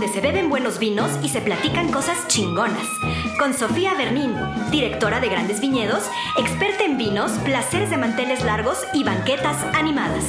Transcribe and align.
donde 0.00 0.14
se 0.14 0.22
beben 0.22 0.48
buenos 0.48 0.78
vinos 0.78 1.10
y 1.22 1.28
se 1.28 1.42
platican 1.42 1.92
cosas 1.92 2.26
chingonas. 2.26 2.86
Con 3.38 3.52
Sofía 3.52 3.92
Bernín, 3.92 4.32
directora 4.70 5.20
de 5.20 5.28
Grandes 5.28 5.60
Viñedos, 5.60 6.04
experta 6.38 6.84
en 6.84 6.96
vinos, 6.96 7.32
placeres 7.44 7.90
de 7.90 7.98
manteles 7.98 8.42
largos 8.42 8.78
y 8.94 9.04
banquetas 9.04 9.58
animadas. 9.74 10.24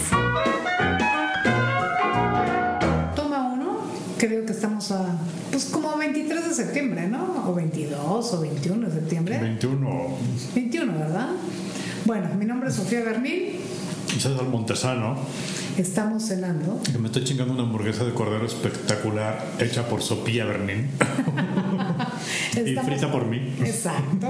Toma 3.15 3.47
uno, 3.47 3.79
creo 4.17 4.45
que 4.45 4.51
estamos 4.51 4.91
a, 4.91 5.05
pues 5.51 5.63
como 5.67 5.95
23 5.95 6.49
de 6.49 6.53
septiembre, 6.53 7.07
¿no? 7.07 7.45
O 7.47 7.53
22 7.53 8.33
o 8.33 8.41
21 8.41 8.87
de 8.89 8.93
septiembre. 8.93 9.37
21. 9.39 10.17
21, 10.53 10.93
¿verdad? 10.99 11.29
Bueno, 12.03 12.27
mi 12.37 12.43
nombre 12.43 12.67
es 12.67 12.75
Sofía 12.75 13.05
Bernín. 13.05 13.61
César 14.19 14.43
Montesano. 14.43 15.15
Estamos 15.81 16.27
cenando. 16.27 16.79
Me 16.99 17.07
estoy 17.07 17.23
chingando 17.23 17.55
una 17.55 17.63
hamburguesa 17.63 18.05
de 18.05 18.13
cordero 18.13 18.45
espectacular 18.45 19.43
hecha 19.57 19.89
por 19.89 20.03
Sofía 20.03 20.45
Bernín. 20.45 20.91
y 22.53 22.75
frita 22.75 23.11
por 23.11 23.25
mí. 23.25 23.55
Exacto. 23.61 24.27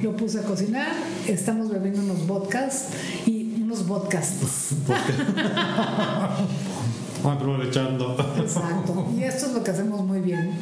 Lo 0.00 0.16
puse 0.16 0.38
a 0.38 0.42
cocinar. 0.42 0.92
Estamos 1.26 1.70
bebiendo 1.70 2.02
unos 2.02 2.24
vodkas 2.28 2.90
y 3.26 3.62
unos 3.62 3.80
podcasts. 3.80 4.76
Aprovechando. 7.24 8.16
Exacto. 8.38 9.12
Y 9.18 9.24
esto 9.24 9.46
es 9.46 9.52
lo 9.54 9.64
que 9.64 9.72
hacemos 9.72 10.06
muy 10.06 10.20
bien. 10.20 10.52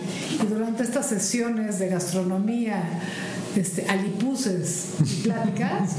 Y 0.43 0.47
durante 0.47 0.85
estas 0.85 1.07
sesiones 1.07 1.79
de 1.79 1.91
gastronomía, 1.91 2.83
este, 3.57 3.85
alipuses 3.91 4.95
y 5.03 5.25
pláticas, 5.25 5.97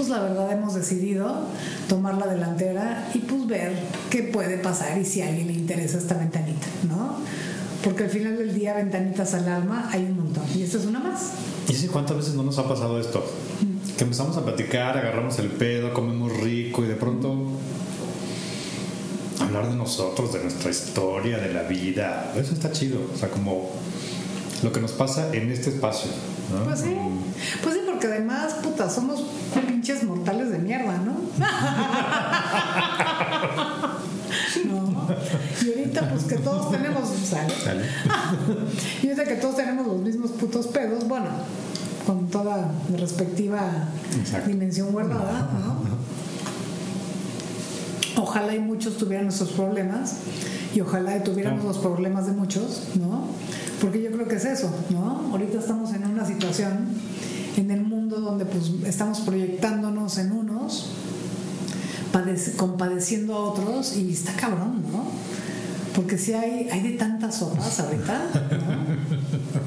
pues 0.00 0.08
la 0.08 0.20
verdad 0.20 0.50
hemos 0.50 0.72
decidido 0.72 1.44
tomar 1.86 2.16
la 2.16 2.26
delantera 2.26 3.10
y 3.12 3.18
pues 3.18 3.46
ver 3.46 3.74
qué 4.08 4.22
puede 4.22 4.56
pasar 4.56 4.96
y 4.96 5.04
si 5.04 5.20
a 5.20 5.28
alguien 5.28 5.48
le 5.48 5.52
interesa 5.52 5.98
esta 5.98 6.14
ventanita, 6.16 6.66
¿no? 6.88 7.18
Porque 7.84 8.04
al 8.04 8.08
final 8.08 8.38
del 8.38 8.54
día, 8.54 8.72
ventanitas 8.72 9.34
al 9.34 9.46
alma, 9.46 9.90
hay 9.92 10.04
un 10.04 10.16
montón. 10.16 10.44
Y 10.56 10.62
esta 10.62 10.78
es 10.78 10.86
una 10.86 11.00
más. 11.00 11.32
¿Y 11.68 11.74
sí, 11.74 11.88
cuántas 11.88 12.16
veces 12.16 12.34
no 12.34 12.42
nos 12.42 12.56
ha 12.56 12.66
pasado 12.66 12.98
esto? 12.98 13.22
Que 13.98 14.04
empezamos 14.04 14.38
a 14.38 14.42
platicar, 14.42 14.96
agarramos 14.96 15.38
el 15.38 15.48
pedo, 15.48 15.92
comemos 15.92 16.34
rico 16.38 16.82
y 16.82 16.88
de 16.88 16.94
pronto 16.94 17.36
hablar 19.38 19.68
de 19.68 19.76
nosotros, 19.76 20.32
de 20.32 20.42
nuestra 20.42 20.70
historia, 20.70 21.36
de 21.36 21.52
la 21.52 21.64
vida. 21.64 22.32
Eso 22.36 22.54
está 22.54 22.72
chido. 22.72 23.00
O 23.14 23.18
sea, 23.18 23.28
como 23.28 23.68
lo 24.62 24.72
que 24.72 24.80
nos 24.80 24.92
pasa 24.92 25.28
en 25.34 25.52
este 25.52 25.68
espacio. 25.68 26.10
¿no? 26.50 26.64
Pues 26.64 26.80
sí. 26.80 26.96
Pues 27.62 27.74
sí, 27.74 27.80
porque 27.84 28.06
además, 28.06 28.54
puta, 28.62 28.88
somos 28.88 29.24
pinches 29.90 30.08
mortales 30.08 30.50
de 30.50 30.58
mierda, 30.58 30.98
¿no? 30.98 31.14
No. 34.64 35.08
Y 35.62 35.68
ahorita, 35.70 36.08
pues 36.10 36.24
que 36.24 36.36
todos 36.36 36.70
tenemos. 36.70 37.08
¿sale? 37.08 37.52
Y 39.02 39.08
ahorita 39.08 39.24
que 39.24 39.36
todos 39.36 39.56
tenemos 39.56 39.86
los 39.86 40.00
mismos 40.00 40.30
putos 40.32 40.66
pedos, 40.68 41.08
bueno, 41.08 41.26
con 42.06 42.26
toda 42.28 42.70
respectiva 42.96 43.88
Exacto. 44.18 44.48
dimensión 44.48 44.92
guardada, 44.92 45.48
¿no? 45.58 45.80
Ojalá 48.22 48.54
y 48.54 48.60
muchos 48.60 48.98
tuvieran 48.98 49.26
nuestros 49.26 49.50
problemas 49.50 50.16
y 50.74 50.80
ojalá 50.80 51.16
y 51.16 51.20
tuviéramos 51.20 51.64
los 51.64 51.78
problemas 51.78 52.26
de 52.26 52.32
muchos, 52.32 52.82
¿no? 52.96 53.26
Porque 53.80 54.02
yo 54.02 54.10
creo 54.12 54.28
que 54.28 54.36
es 54.36 54.44
eso, 54.44 54.70
¿no? 54.90 55.30
Ahorita 55.32 55.58
estamos 55.58 55.92
en 55.94 56.06
una 56.06 56.24
situación 56.24 56.88
en 57.56 57.70
el 57.70 57.82
mundo 57.82 58.20
donde 58.20 58.44
pues 58.44 58.70
estamos 58.86 59.20
proyectándonos 59.20 60.18
en 60.18 60.32
unos, 60.32 60.90
compadeciendo 62.56 63.34
a 63.34 63.38
otros 63.50 63.96
y 63.96 64.12
está 64.12 64.32
cabrón, 64.34 64.84
¿no? 64.90 65.06
Porque 65.94 66.18
si 66.18 66.32
hay, 66.32 66.68
hay 66.70 66.82
de 66.82 66.90
tantas 66.92 67.36
sopas 67.36 67.80
ahorita, 67.80 68.30
¿no? 68.66 69.60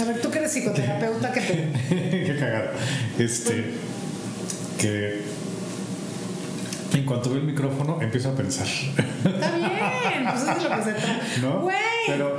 A 0.00 0.04
ver, 0.06 0.20
tú 0.20 0.30
que 0.30 0.38
eres 0.38 0.52
psicoterapeuta, 0.52 1.32
¿qué 1.32 1.40
te... 1.40 1.72
Qué 2.26 2.36
cagado. 2.38 2.70
Este. 3.18 3.74
Que. 4.78 5.22
En 7.04 7.04
cuanto 7.04 7.30
veo 7.30 7.40
el 7.40 7.46
micrófono, 7.46 7.98
empiezo 8.00 8.30
a 8.30 8.32
pensar. 8.34 8.66
Está 8.66 9.56
bien, 9.56 10.24
pues 10.30 10.42
eso 10.42 10.52
es 10.52 10.62
lo 10.62 10.76
que 10.76 10.82
se 10.82 10.92
trata. 10.92 11.20
¿No? 11.42 11.60
Güey. 11.62 11.76
Pero, 12.06 12.36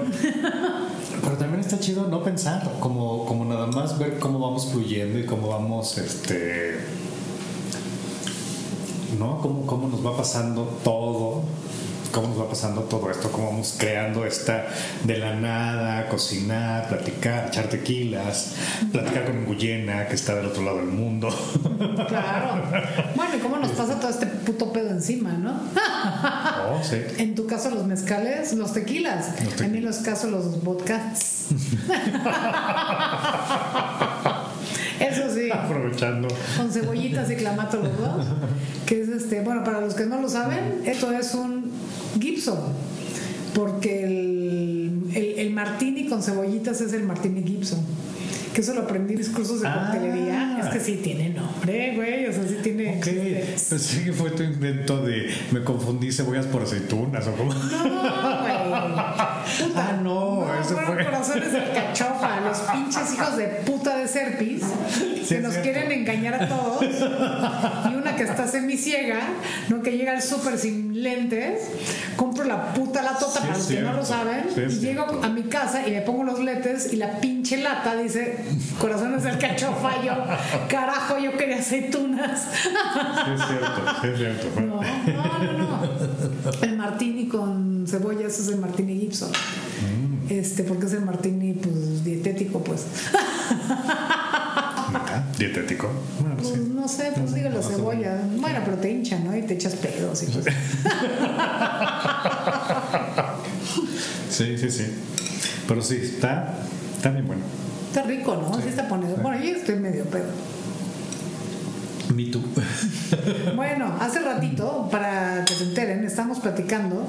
pero 1.22 1.38
también 1.38 1.60
está 1.60 1.80
chido 1.80 2.08
no 2.08 2.24
pensar, 2.24 2.72
como, 2.80 3.26
como 3.26 3.46
nada 3.46 3.68
más 3.68 3.98
ver 4.00 4.20
cómo 4.20 4.40
vamos 4.40 4.72
fluyendo 4.72 5.20
y 5.20 5.26
cómo 5.26 5.50
vamos, 5.50 5.98
este. 5.98 6.80
¿No? 9.20 9.40
Cómo, 9.40 9.66
cómo 9.66 9.88
nos 9.90 10.06
va 10.06 10.16
pasando 10.16 10.64
todo. 10.84 11.44
Cómo 12.12 12.30
nos 12.30 12.40
va 12.40 12.48
pasando 12.48 12.82
todo 12.84 13.12
esto, 13.12 13.30
cómo 13.30 13.48
vamos 13.48 13.76
creando 13.78 14.26
esta 14.26 14.68
de 15.04 15.18
la 15.18 15.36
nada, 15.36 16.08
cocinar, 16.08 16.88
platicar, 16.88 17.50
echar 17.50 17.68
tequilas, 17.68 18.56
platicar 18.90 19.26
con 19.26 19.44
Guyena, 19.44 20.08
que 20.08 20.16
está 20.16 20.34
del 20.36 20.46
otro 20.46 20.64
lado 20.64 20.78
del 20.78 20.86
mundo. 20.86 21.28
Claro. 22.08 22.64
Bueno, 23.50 23.66
¿y 23.66 23.68
cómo 23.68 23.68
nos 23.68 23.72
pasa 23.72 24.00
todo 24.00 24.12
este 24.12 24.26
puto 24.28 24.72
pedo 24.74 24.90
encima, 24.90 25.32
no? 25.34 25.54
Oh, 26.68 26.82
sí. 26.84 26.98
En 27.18 27.36
tu 27.36 27.46
caso 27.46 27.70
los 27.70 27.86
mezcales, 27.86 28.54
los 28.54 28.74
tequilas. 28.74 29.28
Los 29.28 29.36
tequilas. 29.38 29.62
En 29.62 29.72
mi 29.72 29.80
los 29.82 29.98
casos 29.98 30.32
los 30.32 30.64
vodkas. 30.64 31.46
Eso 35.00 35.24
sí, 35.34 35.52
Aprovechando. 35.52 36.28
con 36.58 36.72
cebollitas 36.72 37.30
y 37.30 37.36
clamato 37.36 37.78
los 37.78 37.98
dos. 37.98 38.26
Que 38.86 39.02
es 39.02 39.10
este, 39.10 39.42
bueno, 39.42 39.64
para 39.64 39.82
los 39.82 39.94
que 39.94 40.06
no 40.06 40.22
lo 40.22 40.30
saben, 40.30 40.82
esto 40.86 41.12
es 41.12 41.34
un 41.36 41.70
Gibson. 42.20 42.60
Porque 43.54 44.04
el, 44.04 45.02
el, 45.14 45.40
el 45.40 45.52
martini 45.52 46.08
con 46.08 46.24
cebollitas 46.24 46.82
es 46.82 46.94
el 46.94 47.04
martini 47.04 47.44
Gibson. 47.44 47.80
Que 48.56 48.62
eso 48.62 48.74
lo 48.74 48.84
aprendí 48.84 49.14
en 49.14 49.20
mis 49.20 49.30
cursos 49.30 49.60
de 49.62 49.68
Ah. 49.68 49.90
coctelería. 49.92 50.60
Es 50.64 50.68
que 50.68 50.80
sí 50.80 51.02
tiene 51.04 51.30
nombre, 51.30 51.94
güey. 51.96 52.26
O 52.28 52.32
sea, 52.32 52.44
sí 52.48 52.56
tiene. 52.64 52.98
Ok, 52.98 53.06
pensé 53.06 54.04
que 54.06 54.14
fue 54.14 54.32
tu 54.32 54.44
invento 54.44 55.02
de 55.04 55.30
me 55.52 55.62
confundí 55.62 56.10
cebollas 56.12 56.46
por 56.46 56.64
aceitunas 56.64 57.28
o 57.28 57.34
como. 57.34 57.54
No, 57.54 57.60
güey. 57.60 58.54
Ah, 59.76 60.00
no, 60.02 60.48
eso 60.60 60.70
fueron 60.76 60.94
fue- 60.96 61.06
corazones 61.06 61.52
de 61.52 61.60
cachofa, 61.74 62.40
los 62.42 62.58
pinches 62.60 63.14
hijos 63.14 63.38
de 63.38 63.46
puta 63.66 63.98
de 63.98 64.08
Serpis, 64.08 64.64
Sí, 65.26 65.36
que 65.36 65.42
nos 65.42 65.54
cierto. 65.54 65.72
quieren 65.72 65.92
engañar 65.92 66.44
a 66.44 66.48
todos. 66.48 66.84
Y 66.84 67.96
una 67.96 68.16
que 68.16 68.24
está 68.24 68.48
semiciega, 68.48 69.22
¿no? 69.70 69.82
Que 69.82 69.98
llega 69.98 70.14
al 70.14 70.22
súper 70.22 70.58
sin 70.58 71.02
lentes, 71.04 71.62
compro 72.16 72.44
la 72.46 72.74
puta 72.74 73.02
latota 73.02 73.40
Sí, 73.40 73.40
para 73.40 73.58
los 73.58 73.68
que 73.68 73.82
no 73.82 73.94
lo 73.94 74.06
saben, 74.06 74.46
y 74.56 74.80
llego 74.80 75.06
a 75.24 75.30
mi 75.30 75.44
casa 75.44 75.88
y 75.88 75.92
le 75.92 76.02
pongo 76.02 76.24
los 76.24 76.40
lentes 76.40 76.94
y 76.94 76.98
la 76.98 77.20
pinche 77.20 77.58
lata 77.58 77.96
dice 77.96 78.38
corazones 78.80 79.24
del 79.24 79.38
cachofa. 79.38 80.02
Yo, 80.04 80.14
carajo, 80.70 81.18
yo 81.18 81.36
quería 81.38 81.58
aceitunas. 81.58 82.48
Sí, 82.64 82.70
es 83.34 83.42
cierto, 83.48 84.08
es 84.08 84.18
cierto. 84.18 84.62
No, 84.62 84.82
no, 84.82 85.54
no, 85.54 85.58
no. 85.58 85.90
El 86.62 86.78
martini 86.78 87.28
con 87.28 87.86
cebollas 87.88 88.40
es 88.40 88.48
el 88.50 88.58
martini 88.58 89.00
Gibson. 89.00 89.30
Mm. 89.30 90.32
Este, 90.32 90.64
porque 90.64 90.86
es 90.88 90.94
el 90.94 91.02
martini 91.02 91.54
pues 91.54 92.04
dietético, 92.04 92.60
pues. 92.64 92.86
Dietético. 95.38 95.90
Bueno, 96.22 96.38
Pues 96.38 96.50
sí. 96.50 96.72
no 96.74 96.88
sé, 96.88 97.12
pues 97.16 97.34
digo 97.34 97.50
la 97.50 97.62
cebolla. 97.62 98.20
Bueno, 98.38 98.60
pero 98.64 98.78
te 98.78 98.90
hincha, 98.92 99.20
¿no? 99.20 99.36
Y 99.36 99.42
te 99.42 99.56
echas 99.56 99.74
pedos 99.76 100.24
y 100.24 100.28
pues. 100.28 100.46
Sí, 104.30 104.58
sí, 104.58 104.70
sí. 104.70 104.86
Pero 105.68 105.82
sí, 105.82 105.98
está, 106.04 106.54
está 106.96 107.10
bien 107.12 107.26
bueno. 107.28 107.42
Está 107.88 108.04
rico, 108.04 108.36
¿no? 108.36 108.62
Sí 108.62 108.68
está 108.68 108.88
poniendo. 108.88 109.18
Bueno, 109.22 109.42
yo 109.44 109.52
estoy 109.56 109.76
medio 109.76 110.04
pedo. 110.06 110.26
Me 112.14 112.26
too. 112.26 112.42
Bueno, 113.56 113.96
hace 114.00 114.20
ratito, 114.20 114.90
para 114.92 115.44
que 115.46 115.54
se 115.54 115.64
enteren, 115.66 116.04
estamos 116.04 116.40
platicando 116.40 117.08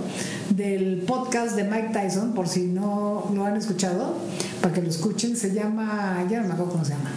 del 0.50 1.03
podcast 1.06 1.56
de 1.56 1.65
Mike 1.65 1.91
Tyson, 1.93 2.33
por 2.33 2.49
si 2.49 2.67
no 2.67 3.31
lo 3.35 3.45
han 3.45 3.56
escuchado, 3.56 4.17
para 4.61 4.73
que 4.75 4.83
lo 4.83 4.89
escuchen, 4.89 5.37
se 5.37 5.53
llama, 5.53 6.25
ya 6.31 6.41
no 6.41 6.49
me 6.49 6.55
acuerdo 6.55 6.73
cómo 6.73 6.85
se 6.85 6.93
llama. 6.93 7.11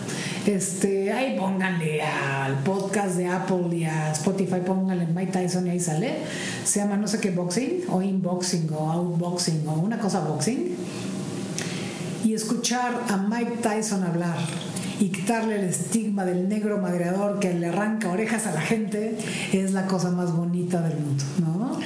Este, 0.49 1.13
ahí 1.13 1.37
pónganle 1.37 2.01
al 2.01 2.63
podcast 2.63 3.15
de 3.17 3.27
Apple 3.27 3.67
y 3.71 3.83
a 3.83 4.11
Spotify, 4.13 4.61
pónganle 4.65 5.05
Mike 5.05 5.31
Tyson 5.31 5.67
y 5.67 5.69
ahí 5.69 5.79
sale. 5.79 6.15
Se 6.63 6.79
llama 6.79 6.97
no 6.97 7.07
sé 7.07 7.19
qué 7.19 7.29
boxing, 7.29 7.83
o 7.87 8.01
inboxing, 8.01 8.67
o 8.73 8.91
outboxing, 8.91 9.67
o 9.67 9.73
una 9.73 9.99
cosa 9.99 10.21
boxing. 10.21 10.75
Y 12.25 12.33
escuchar 12.33 12.99
a 13.07 13.17
Mike 13.17 13.57
Tyson 13.61 14.03
hablar 14.03 14.37
y 14.99 15.09
quitarle 15.09 15.59
el 15.59 15.65
estigma 15.65 16.25
del 16.25 16.49
negro 16.49 16.79
madreador 16.79 17.37
que 17.37 17.53
le 17.53 17.67
arranca 17.67 18.09
orejas 18.09 18.47
a 18.47 18.51
la 18.51 18.61
gente 18.61 19.19
es 19.53 19.71
la 19.73 19.85
cosa 19.85 20.09
más 20.09 20.35
bonita 20.35 20.81
del 20.81 20.97
mundo, 20.97 21.23
¿no? 21.41 21.79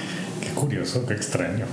Curioso, 0.63 1.05
qué 1.05 1.15
extraño. 1.15 1.65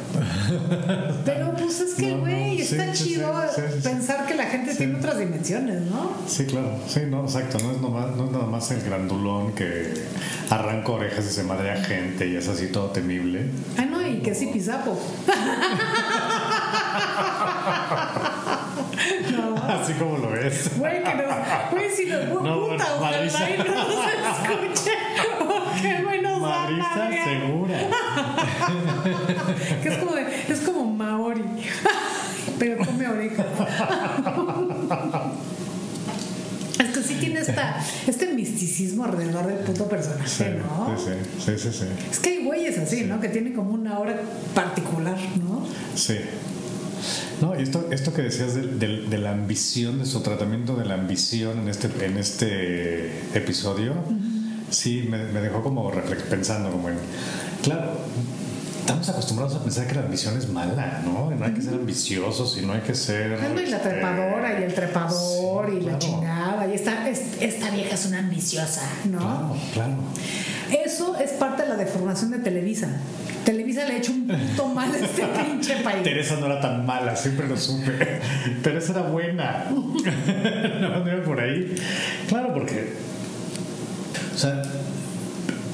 Pero 1.25 1.55
pues 1.55 1.79
es 1.81 1.95
que, 1.95 2.09
No, 2.11 2.17
no, 2.17 2.21
güey, 2.23 2.61
está 2.61 2.93
sí, 2.93 3.05
chido 3.05 3.33
sí, 3.55 3.61
sí, 3.61 3.63
sí. 3.81 3.89
pensar 3.89 4.27
que 4.27 4.35
la 4.35 4.47
gente 4.47 4.73
Sí. 4.73 4.79
tiene 4.79 4.99
otras 4.99 5.17
dimensiones, 5.21 5.83
¿no? 5.83 6.11
Sí, 6.27 6.45
claro. 6.47 6.73
Sí, 6.89 7.03
no, 7.09 7.23
exacto. 7.23 7.59
No 7.61 7.71
es, 7.71 7.81
nomás, 7.81 8.17
no 8.17 8.25
es 8.25 8.33
nada 8.33 8.47
más 8.47 8.69
el 8.73 8.83
grandulón 8.83 9.53
que 9.53 9.95
arranca 10.51 10.91
orejas 10.91 11.25
y 11.25 11.29
se 11.31 11.45
madre 11.45 11.71
a 11.71 11.85
gente 11.85 12.27
y 12.27 12.35
es 12.35 12.49
así 12.49 12.67
todo 12.67 12.91
temible. 12.91 13.47
Ah, 13.79 13.85
no, 13.89 14.05
y 14.05 14.19
que 14.23 14.35
sí 14.35 14.47
pisapo. 14.53 14.99
no. 19.31 19.55
Así 19.57 19.93
como 19.95 20.19
lo 20.19 20.31
ves. 20.31 20.71
Güey, 20.77 21.03
que 21.05 21.15
nos, 21.15 21.71
güey, 21.71 21.91
si 21.91 22.07
nos 22.07 22.29
No, 22.29 22.69
puta, 22.69 22.75
bueno, 22.75 22.85
ojalá 22.99 23.51
y 23.51 23.59
no 23.59 23.65
nos 23.65 24.75
escuche. 24.75 24.93
Qué 25.83 26.03
buenos 26.03 26.41
Marisa 26.41 27.11
segura. 27.25 27.70
Que 29.83 29.89
es 29.89 29.97
como, 29.99 30.15
de- 30.15 30.27
es 30.49 30.61
como 30.61 30.85
Maori. 30.93 31.43
Pero 32.59 32.85
come 32.85 33.09
oreja. 33.09 33.45
Es 36.81 36.89
que 36.97 37.03
sí 37.03 37.15
tiene 37.21 37.41
esta, 37.41 37.79
este 38.07 38.33
misticismo 38.33 39.05
alrededor 39.05 39.47
del 39.47 39.59
puto 39.59 39.87
personaje, 39.87 40.27
Sí, 40.29 40.45
¿no? 40.59 40.97
sí, 40.99 41.13
sí, 41.39 41.53
sí, 41.59 41.69
sí, 41.79 41.85
Es 42.11 42.19
que 42.21 42.31
hay 42.31 42.45
güeyes 42.47 42.79
así, 42.79 43.03
¿no? 43.05 43.21
Que 43.21 43.29
tienen 43.29 43.53
como 43.53 43.73
una 43.75 43.99
hora 43.99 44.19
particular, 44.55 45.17
¿no? 45.47 45.67
sí. 45.95 46.17
No, 47.43 47.59
y 47.59 47.63
esto, 47.63 47.87
esto 47.91 48.13
que 48.13 48.21
decías 48.23 48.55
de, 48.55 48.63
de- 48.67 49.07
de 49.09 49.19
la 49.19 49.31
ambición, 49.33 49.99
de 49.99 50.07
su 50.07 50.21
tratamiento 50.21 50.75
de 50.77 50.85
la 50.85 50.95
ambición 50.95 51.59
en 51.61 51.69
este, 51.69 51.89
en 52.05 52.19
este 52.19 53.11
episodio, 53.35 53.95
sí, 54.71 55.07
me, 55.11 55.25
me 55.25 55.41
dejó 55.41 55.63
como 55.63 55.91
pensando, 56.29 56.71
como 56.71 56.91
en, 56.91 56.97
claro, 57.63 57.93
estamos 58.81 59.09
acostumbrados 59.09 59.55
a 59.57 59.63
pensar 59.63 59.87
que 59.87 59.95
la 59.95 60.03
ambición 60.03 60.37
es 60.37 60.49
mala, 60.49 61.03
¿no? 61.05 61.31
No 61.31 61.45
hay 61.45 61.53
que 61.53 61.63
ser 61.63 61.75
ambiciosos 61.75 62.57
y 62.59 62.67
no 62.67 62.73
hay 62.73 62.81
que 62.81 62.95
ser... 62.95 63.35
Ah, 63.35 63.49
no, 63.55 63.61
y 63.61 63.67
la 63.67 63.77
este, 63.77 63.89
trepadora 63.91 64.61
y 64.61 64.65
el 64.65 64.75
trepador 64.75 65.71
sí, 65.71 65.77
y 65.77 65.81
la 65.83 65.99
chingada. 65.99 66.67
Y 66.67 66.75
esta, 66.75 67.09
es- 67.09 67.23
esta 67.41 67.71
vieja 67.71 67.95
es 67.95 68.07
una 68.07 68.19
ambiciosa, 68.19 68.83
¿no? 69.05 69.19
Claro, 69.19 69.57
claro. 69.75 69.93
Eso 70.85 71.17
es 71.19 71.31
parte 71.33 71.63
de 71.63 71.69
la 71.69 71.77
deformación 71.77 72.31
de 72.31 72.39
Televisa. 72.39 72.89
Televisa 73.45 73.85
le 73.87 73.95
ha 73.95 73.97
hecho 73.99 74.13
un 74.13 74.27
punto 74.27 74.69
mal 74.69 74.93
a 74.95 74.99
este 74.99 75.23
pinche 75.45 75.77
país. 75.83 76.03
Teresa 76.03 76.37
no 76.39 76.47
era 76.47 76.61
tan 76.61 76.85
mala, 76.87 77.17
siempre 77.17 77.49
lo 77.49 77.57
supe. 77.57 78.21
Teresa 78.63 78.93
era 78.93 79.03
buena. 79.03 79.67
no, 80.81 81.05
no 81.05 81.23
por 81.25 81.41
ahí. 81.41 81.75
Claro, 82.29 82.53
porque. 82.55 82.93
O 84.35 84.39
sea, 84.39 84.63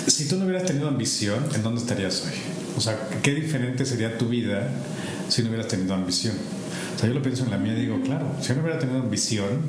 si 0.07 0.29
tú 0.29 0.37
no 0.37 0.45
hubieras 0.45 0.65
tenido 0.65 0.89
ambición, 0.89 1.45
¿en 1.55 1.63
dónde 1.63 1.81
estarías 1.81 2.23
hoy? 2.25 2.56
O 2.77 2.81
sea, 2.81 2.97
qué 3.23 3.35
diferente 3.35 3.85
sería 3.87 4.19
tu 4.19 4.29
vida 4.29 4.69
si 5.29 5.43
no 5.43 5.49
hubieras 5.49 5.69
tenido 5.69 5.95
ambición. 5.95 6.35
O 6.95 6.99
sea, 6.99 7.09
yo 7.09 7.15
lo 7.15 7.23
pienso 7.23 7.45
en 7.45 7.51
la 7.51 7.59
mía 7.59 7.75
y 7.75 7.83
digo, 7.83 8.01
claro, 8.03 8.27
si 8.41 8.49
yo 8.49 8.55
no 8.55 8.63
hubiera 8.63 8.79
tenido 8.79 9.01
ambición, 9.01 9.61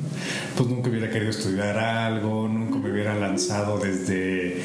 pues 0.56 0.68
nunca 0.68 0.88
hubiera 0.88 1.10
querido 1.10 1.30
estudiar 1.30 1.78
algo, 1.78 2.48
nunca 2.48 2.78
me 2.78 2.90
hubiera 2.90 3.14
lanzado 3.14 3.78
desde 3.78 4.62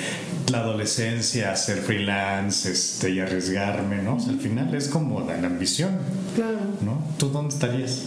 la 0.50 0.60
adolescencia 0.60 1.52
a 1.52 1.56
ser 1.58 1.80
freelance 1.80 2.72
este, 2.72 3.10
y 3.12 3.20
arriesgarme, 3.20 4.02
¿no? 4.02 4.16
O 4.16 4.20
sea, 4.20 4.32
al 4.32 4.40
final 4.40 4.74
es 4.76 4.88
como 4.88 5.20
la, 5.22 5.36
la 5.38 5.48
ambición, 5.48 5.92
Claro. 6.36 6.58
¿no? 6.82 7.06
¿Tú 7.18 7.30
dónde 7.30 7.54
estarías? 7.54 8.04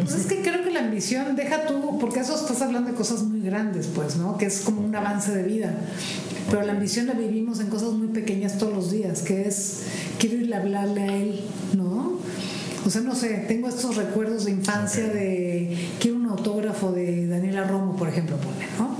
Pues 0.00 0.14
es 0.14 0.26
que 0.26 0.42
creo 0.42 0.62
que 0.64 0.70
la 0.70 0.80
ambición, 0.80 1.36
deja 1.36 1.66
tú, 1.66 1.98
porque 2.00 2.20
eso 2.20 2.34
estás 2.34 2.60
hablando 2.62 2.90
de 2.90 2.96
cosas 2.96 3.22
grandes, 3.42 3.88
pues, 3.88 4.16
¿no? 4.16 4.38
Que 4.38 4.46
es 4.46 4.60
como 4.60 4.80
un 4.82 4.94
avance 4.94 5.32
de 5.32 5.42
vida. 5.42 5.74
Pero 6.50 6.62
la 6.62 6.72
ambición 6.72 7.06
la 7.06 7.14
vivimos 7.14 7.60
en 7.60 7.68
cosas 7.68 7.92
muy 7.92 8.08
pequeñas 8.08 8.58
todos 8.58 8.74
los 8.74 8.90
días, 8.90 9.22
que 9.22 9.46
es, 9.48 9.82
quiero 10.18 10.36
irle 10.36 10.56
a 10.56 10.60
hablarle 10.60 11.02
a 11.02 11.16
él, 11.16 11.40
¿no? 11.76 12.18
O 12.84 12.90
sea, 12.90 13.00
no 13.00 13.14
sé, 13.14 13.44
tengo 13.46 13.68
estos 13.68 13.96
recuerdos 13.96 14.44
de 14.44 14.50
infancia 14.50 15.04
de, 15.04 15.88
quiero 16.00 16.16
un 16.16 16.26
autógrafo 16.26 16.90
de 16.90 17.28
Daniela 17.28 17.64
Romo, 17.64 17.96
por 17.96 18.08
ejemplo, 18.08 18.36
pone, 18.36 18.66
¿no? 18.78 18.96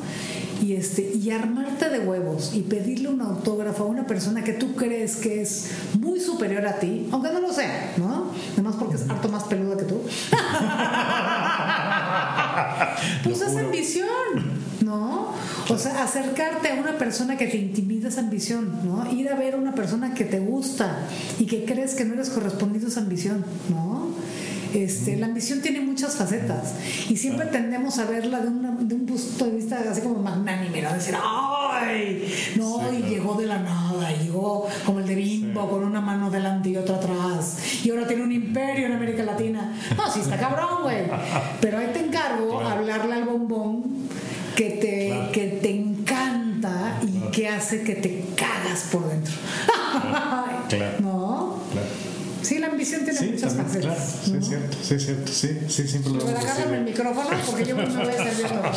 Y, 0.65 0.75
este, 0.75 1.12
y 1.17 1.31
armarte 1.31 1.89
de 1.89 1.99
huevos 1.99 2.53
y 2.55 2.61
pedirle 2.61 3.09
un 3.09 3.21
autógrafo 3.21 3.83
a 3.83 3.87
una 3.89 4.06
persona 4.06 4.44
que 4.44 4.53
tú 4.53 4.77
crees 4.77 5.17
que 5.17 5.43
es 5.43 5.71
muy 5.99 6.21
superior 6.21 6.65
a 6.67 6.79
ti, 6.79 7.09
aunque 7.11 7.33
no 7.33 7.41
lo 7.41 7.53
sea, 7.53 7.94
¿no? 7.97 8.31
Además 8.53 8.77
porque 8.79 8.94
es 8.94 9.11
harto 9.11 9.29
más 9.29 9.43
peluda 9.44 9.77
que 9.77 9.85
tú. 9.85 10.00
Pues 13.25 13.40
es 13.40 13.56
ambición, 13.56 14.06
¿no? 14.81 15.32
O 15.69 15.79
sea, 15.79 16.02
acercarte 16.02 16.70
a 16.70 16.75
una 16.75 16.99
persona 16.99 17.37
que 17.37 17.46
te 17.46 17.56
intimida 17.56 18.08
esa 18.08 18.20
ambición, 18.20 18.81
¿no? 18.84 19.11
Ir 19.12 19.29
a 19.29 19.34
ver 19.37 19.55
a 19.55 19.56
una 19.58 19.75
persona 19.75 20.14
que 20.14 20.25
te 20.25 20.40
gusta 20.40 20.99
y 21.38 21.46
que 21.46 21.64
crees 21.64 21.94
que 21.94 22.05
no 22.05 22.14
eres 22.14 22.31
correspondido 22.31 22.87
a 22.87 22.90
esa 22.90 23.00
ambición, 23.00 23.44
¿no? 23.70 24.11
Este, 24.75 25.17
la 25.19 25.26
ambición 25.26 25.61
tiene 25.61 25.81
muchas 25.82 26.14
facetas 26.17 26.73
y 27.11 27.17
siempre 27.19 27.44
tendemos 27.46 27.99
a 27.99 28.06
verla 28.06 28.40
de, 28.40 28.49
una- 28.49 28.70
de 28.81 28.94
un 28.94 29.05
punto 29.05 29.44
de 29.44 29.50
vista 29.50 29.79
así 29.90 30.00
como 30.00 30.19
magnánime, 30.23 30.81
¿no? 30.81 30.94
Decir, 30.94 31.14
¡ay! 31.87 32.52
No, 32.56 32.79
Sí, 32.90 32.96
y 32.96 33.00
claro. 33.00 33.08
llegó 33.14 33.34
de 33.34 33.46
la 33.46 33.58
nada, 33.58 34.11
llegó 34.23 34.67
como 34.84 34.99
el 35.00 35.06
de 35.06 35.14
Bimbo, 35.14 35.69
con 35.69 35.84
una 35.84 36.00
mano 36.00 36.31
delante 36.31 36.70
y 36.70 36.76
otra 36.76 36.96
atrás, 36.96 37.56
y 37.84 37.90
ahora 37.90 38.06
tiene 38.06 38.23
un 38.23 38.32
imperio 38.32 38.87
en 38.87 38.93
América 38.93 39.23
Latina. 39.23 39.73
No, 39.96 40.11
sí 40.11 40.20
está 40.20 40.37
cabrón, 40.38 40.82
güey. 40.82 41.05
Pero 41.61 41.79
ahí 41.79 41.88
te 41.93 42.00
encargo 42.00 42.58
Claro. 42.58 42.69
hablarle 42.69 43.14
al 43.14 43.25
bombón 43.25 43.84
que 44.56 44.70
te, 44.70 45.08
Claro. 45.08 45.32
que 45.32 45.46
te 45.62 45.70
encanta 45.70 46.99
y 47.02 47.31
que 47.31 47.49
hace 47.49 47.82
que 47.82 47.94
te 47.94 48.25
cagas 48.37 48.88
por 48.93 49.08
dentro. 49.08 49.32
Claro. 50.69 50.94
¿No? 51.00 51.62
Claro. 52.53 52.55
Sí, 52.55 52.59
la 52.59 52.67
ambición 52.69 53.05
tiene 53.05 53.19
Sí, 53.19 53.27
muchas 53.33 53.57
también, 53.57 53.81
claro. 53.83 53.97
facetas. 54.01 54.25
Sí, 54.25 54.31
¿no? 54.33 54.39
es 54.39 54.47
cierto, 54.49 54.77
sí, 54.83 54.95
es 54.95 55.05
cierto. 55.05 55.33
Sí, 55.33 55.59
sí, 55.69 55.89
siempre 55.89 56.13
lo 56.13 56.19
Pero 56.27 56.39
agárrame 56.39 56.77
el 56.79 56.85
micrófono 56.85 57.29
porque 57.47 57.65
yo 57.65 57.77
me 57.77 57.85
voy 57.87 57.97
a 57.97 58.13
servir 58.25 58.47
raro. 58.47 58.73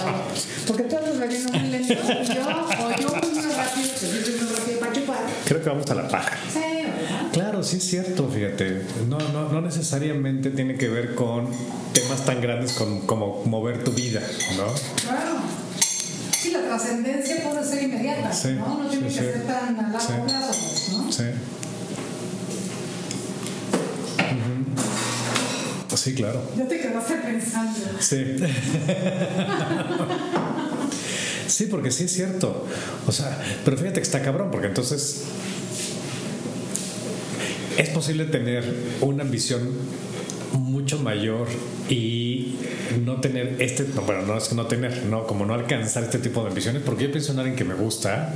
Porque 0.67 0.83
tú 0.83 0.97
andas 0.97 1.19
bebiendo 1.19 1.51
muy 1.51 1.67
lento 1.69 1.93
y 1.93 1.95
yo, 1.97 2.41
o 2.43 3.01
yo 3.01 3.09
muy 3.09 3.51
rápido, 3.51 3.89
que 3.99 4.07
yo 4.31 4.43
muy 4.45 4.55
rápido 4.55 4.79
para 4.79 4.93
chupar. 4.93 5.17
Creo 5.45 5.61
que 5.63 5.69
vamos 5.69 5.89
a 5.91 5.95
la 5.95 6.07
paja. 6.07 6.37
Sí, 6.51 6.59
¿verdad? 6.59 7.31
Claro, 7.33 7.63
sí 7.63 7.77
es 7.77 7.83
cierto, 7.83 8.29
fíjate. 8.29 8.81
No, 9.09 9.17
no, 9.19 9.49
no 9.49 9.61
necesariamente 9.61 10.51
tiene 10.51 10.75
que 10.75 10.87
ver 10.87 11.15
con 11.15 11.49
temas 11.93 12.23
tan 12.25 12.41
grandes 12.41 12.73
con- 12.73 13.01
como 13.01 13.43
mover 13.45 13.83
tu 13.83 13.91
vida, 13.91 14.21
¿no? 14.57 14.65
Claro. 15.03 15.35
Sí, 16.39 16.51
la 16.51 16.61
trascendencia 16.61 17.43
puede 17.43 17.63
ser 17.67 17.83
inmediata, 17.83 18.31
Sí, 18.31 18.49
¿no? 18.53 18.83
No 18.83 18.89
tiene 18.89 19.09
sí, 19.09 19.15
que 19.17 19.21
sí. 19.25 19.31
ser 19.31 19.43
tan 19.47 19.79
a 19.79 19.89
largo 19.89 19.99
Sí. 19.99 20.13
plazo, 20.25 20.47
pues, 20.51 20.89
¿no? 20.91 21.11
Sí. 21.11 21.23
Sí, 26.05 26.13
claro. 26.13 26.39
Ya 26.55 26.67
te 26.67 26.79
quedaste 26.79 27.15
pensando. 27.15 27.79
Sí. 27.99 28.35
Sí, 31.47 31.65
porque 31.65 31.89
sí 31.89 32.03
es 32.03 32.11
cierto. 32.11 32.67
O 33.07 33.11
sea, 33.11 33.39
pero 33.63 33.75
fíjate 33.75 33.95
que 33.95 34.03
está 34.03 34.21
cabrón, 34.21 34.49
porque 34.51 34.67
entonces 34.67 35.23
es 37.75 37.89
posible 37.89 38.25
tener 38.25 38.63
una 39.01 39.23
ambición 39.23 39.67
mucho 40.53 40.99
mayor 40.99 41.47
y 41.89 42.55
no 43.03 43.19
tener 43.19 43.55
este, 43.59 43.87
no, 43.95 44.03
bueno, 44.03 44.21
no 44.27 44.37
es 44.37 44.47
que 44.47 44.53
no 44.53 44.67
tener, 44.67 45.05
no, 45.05 45.25
como 45.25 45.47
no 45.47 45.55
alcanzar 45.55 46.03
este 46.03 46.19
tipo 46.19 46.41
de 46.43 46.49
ambiciones, 46.49 46.83
porque 46.85 47.05
yo 47.05 47.11
pienso 47.11 47.31
en 47.31 47.39
alguien 47.39 47.55
que 47.55 47.63
me 47.63 47.73
gusta 47.73 48.31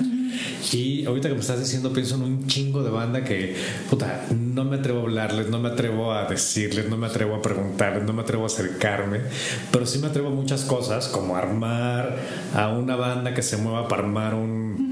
y 0.71 1.05
ahorita 1.05 1.27
que 1.29 1.33
me 1.35 1.39
estás 1.41 1.59
diciendo 1.59 1.91
pienso 1.93 2.15
en 2.15 2.21
un 2.23 2.47
chingo 2.47 2.83
de 2.83 2.89
banda 2.89 3.23
que, 3.23 3.55
puta, 3.89 4.25
no 4.31 4.63
me 4.65 4.77
atrevo 4.77 4.99
a 4.99 5.01
hablarles, 5.03 5.49
no 5.49 5.59
me 5.59 5.69
atrevo 5.69 6.13
a 6.13 6.25
decirles, 6.25 6.87
no 6.89 6.97
me 6.97 7.07
atrevo 7.07 7.35
a 7.35 7.41
preguntarles, 7.41 8.03
no 8.03 8.13
me 8.13 8.21
atrevo 8.21 8.43
a 8.43 8.47
acercarme, 8.47 9.21
pero 9.71 9.85
sí 9.85 9.99
me 9.99 10.07
atrevo 10.07 10.27
a 10.29 10.31
muchas 10.31 10.63
cosas, 10.65 11.07
como 11.07 11.35
armar 11.35 12.15
a 12.55 12.69
una 12.69 12.95
banda 12.95 13.33
que 13.33 13.41
se 13.41 13.57
mueva 13.57 13.87
para 13.87 14.03
armar 14.03 14.35
un 14.35 14.89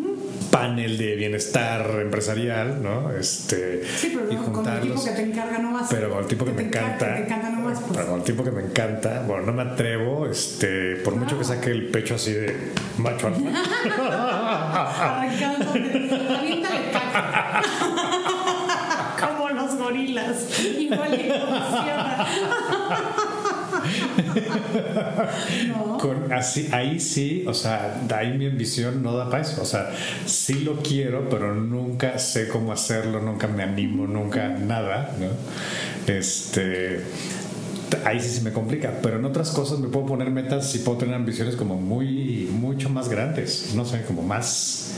panel 0.52 0.98
de 0.98 1.16
bienestar 1.16 2.00
empresarial, 2.02 2.82
¿no? 2.82 3.12
Este, 3.12 3.84
Sí, 3.86 4.14
pero 4.16 4.32
y 4.32 4.36
no, 4.36 4.42
con 4.44 4.50
el 4.52 4.56
juntarlos. 4.56 4.88
tipo 4.88 5.04
que 5.04 5.12
te 5.12 5.30
encarga 5.30 5.58
nomás. 5.60 5.88
Pero 5.90 6.10
con 6.10 6.20
el 6.20 6.26
tipo 6.28 6.46
que, 6.46 6.52
me 6.52 6.64
te 6.64 6.70
encarga- 6.70 6.96
encanta. 6.96 7.16
Te 7.16 7.22
encanta 7.24 7.50
nomás, 7.50 7.80
pues. 7.82 7.92
Pero 7.98 8.08
con 8.08 8.20
el 8.20 8.24
tipo 8.26 8.44
que 8.46 8.52
me 8.52 8.62
encanta. 8.64 9.24
Bueno, 9.28 9.46
no 9.48 9.54
me 9.54 9.62
atrevo, 9.64 10.26
este, 10.26 10.96
por 11.04 11.16
mucho 11.18 11.38
que 11.38 11.44
saque 11.44 11.70
el 11.72 11.88
pecho 11.90 12.16
así 12.16 12.32
de 12.32 12.56
macho 12.98 13.28
alfa. 13.28 13.42
Como 19.20 19.50
los 19.50 19.76
gorilas. 19.76 20.60
Igual 20.78 21.12
que 21.12 21.34
funciona. 21.34 22.28
No. 25.68 25.98
Con, 25.98 26.32
así, 26.34 26.70
ahí 26.72 27.00
sí, 27.00 27.44
o 27.48 27.54
sea, 27.54 28.02
ahí 28.16 28.38
mi 28.38 28.48
ambición 28.48 29.02
no 29.02 29.16
da 29.16 29.30
para 29.30 29.44
eso. 29.44 29.62
O 29.62 29.66
sea, 29.66 29.92
sí 30.26 30.62
lo 30.62 30.78
quiero, 30.78 31.30
pero 31.30 31.56
nunca 31.56 32.20
sé 32.20 32.48
cómo 32.48 32.72
hacerlo, 32.72 33.22
nunca 33.22 33.48
me 33.48 33.64
animo, 33.64 34.06
nunca 34.08 34.50
nada, 34.50 35.12
¿no? 35.20 35.28
Este. 36.12 37.04
Ahí 38.06 38.20
sí 38.22 38.30
se 38.30 38.42
me 38.42 38.52
complica, 38.52 38.94
pero 39.02 39.18
en 39.18 39.26
otras 39.26 39.52
cosas 39.52 39.80
me 39.80 39.88
puedo 39.88 40.06
poner 40.08 40.30
metas 40.30 40.74
y 40.76 40.80
puedo 40.80 40.98
tener 40.98 41.16
ambiciones 41.16 41.56
como 41.56 41.76
muy, 41.76 42.50
mucho 42.52 42.90
más 42.90 43.08
grandes, 43.10 43.72
no 43.76 43.86
sé, 43.86 44.04
como 44.04 44.22
más. 44.24 44.92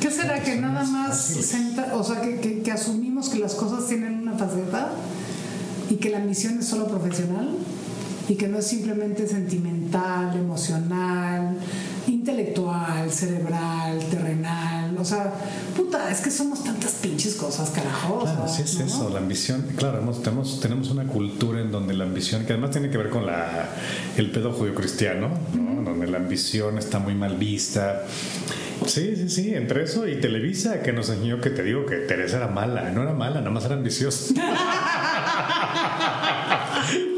¿Qué 0.00 0.10
será 0.10 0.40
que 0.42 0.54
nada 0.56 0.84
más 0.84 1.18
senta- 1.20 1.94
o 1.96 2.04
sea, 2.04 2.20
que, 2.20 2.36
que- 2.40 2.62
que 2.62 2.70
asumimos 2.70 3.28
que 3.30 3.38
las 3.40 3.54
cosas 3.54 3.88
tienen 3.88 4.14
una 4.20 4.34
faceta 4.34 4.90
y 5.90 5.96
que 5.96 6.10
la 6.10 6.20
misión 6.20 6.58
es 6.58 6.66
solo 6.66 6.86
profesional? 6.86 7.50
y 8.30 8.34
que 8.34 8.46
no 8.46 8.58
es 8.58 8.66
simplemente 8.66 9.26
sentimental, 9.26 10.36
emocional, 10.36 11.56
intelectual, 12.08 13.10
cerebral, 13.10 13.98
terrenal. 14.10 14.96
O 14.98 15.04
sea, 15.04 15.32
puta, 15.76 16.10
es 16.10 16.20
que 16.20 16.30
somos 16.30 16.64
tantas 16.64 16.92
pinches 16.92 17.34
cosas, 17.34 17.70
carajo. 17.70 18.20
Claro, 18.20 18.48
sí 18.48 18.62
es 18.62 18.78
¿no? 18.80 18.86
eso, 18.86 19.10
la 19.10 19.18
ambición. 19.18 19.66
Claro, 19.76 19.98
hemos- 19.98 20.22
tenemos, 20.22 20.60
tenemos 20.60 20.90
una 20.90 21.04
cultura 21.04 21.60
en 21.60 21.70
donde 21.70 21.94
la 21.94 22.04
ambición, 22.04 22.44
que 22.46 22.52
además 22.54 22.70
tiene 22.72 22.90
que 22.90 22.98
ver 22.98 23.10
con 23.10 23.26
la, 23.26 23.68
el 24.16 24.30
pedo 24.30 24.52
judio-cristiano, 24.52 25.28
¿no? 25.54 25.82
donde 25.82 26.06
la 26.08 26.18
ambición 26.18 26.78
está 26.78 26.98
muy 26.98 27.14
mal 27.14 27.36
vista. 27.36 28.02
Sí, 28.86 29.14
sí, 29.16 29.28
sí, 29.28 29.54
entre 29.54 29.82
eso 29.84 30.06
y 30.06 30.20
Televisa, 30.20 30.82
que 30.82 30.92
nos 30.92 31.08
enseñó 31.10 31.40
que 31.40 31.50
te 31.50 31.62
digo 31.64 31.84
que 31.84 31.96
Teresa 31.96 32.36
era 32.38 32.46
mala, 32.48 32.90
no 32.90 33.02
era 33.02 33.12
mala, 33.12 33.38
nada 33.40 33.50
más 33.50 33.64
era 33.64 33.74
ambiciosa. 33.74 34.34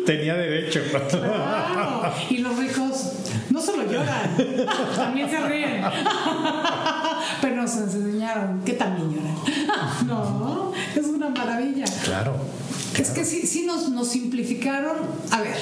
Tenía 0.06 0.34
derecho. 0.34 0.80
Claro. 0.90 2.12
Y 2.30 2.38
los 2.38 2.56
ricos 2.58 2.89
lloran, 4.00 4.66
también 4.96 5.30
se 5.30 5.40
ríen. 5.40 5.82
Pero 7.40 7.56
nos 7.56 7.76
enseñaron 7.76 8.60
que 8.62 8.72
también 8.72 9.10
lloran. 9.10 9.36
No, 10.06 10.72
es 10.96 11.06
una 11.06 11.28
maravilla. 11.28 11.84
Claro. 12.04 12.34
Es 12.98 13.10
que 13.10 13.24
sí, 13.24 13.46
sí 13.46 13.64
nos, 13.66 13.88
nos 13.90 14.08
simplificaron. 14.08 14.96
A 15.30 15.40
ver, 15.40 15.54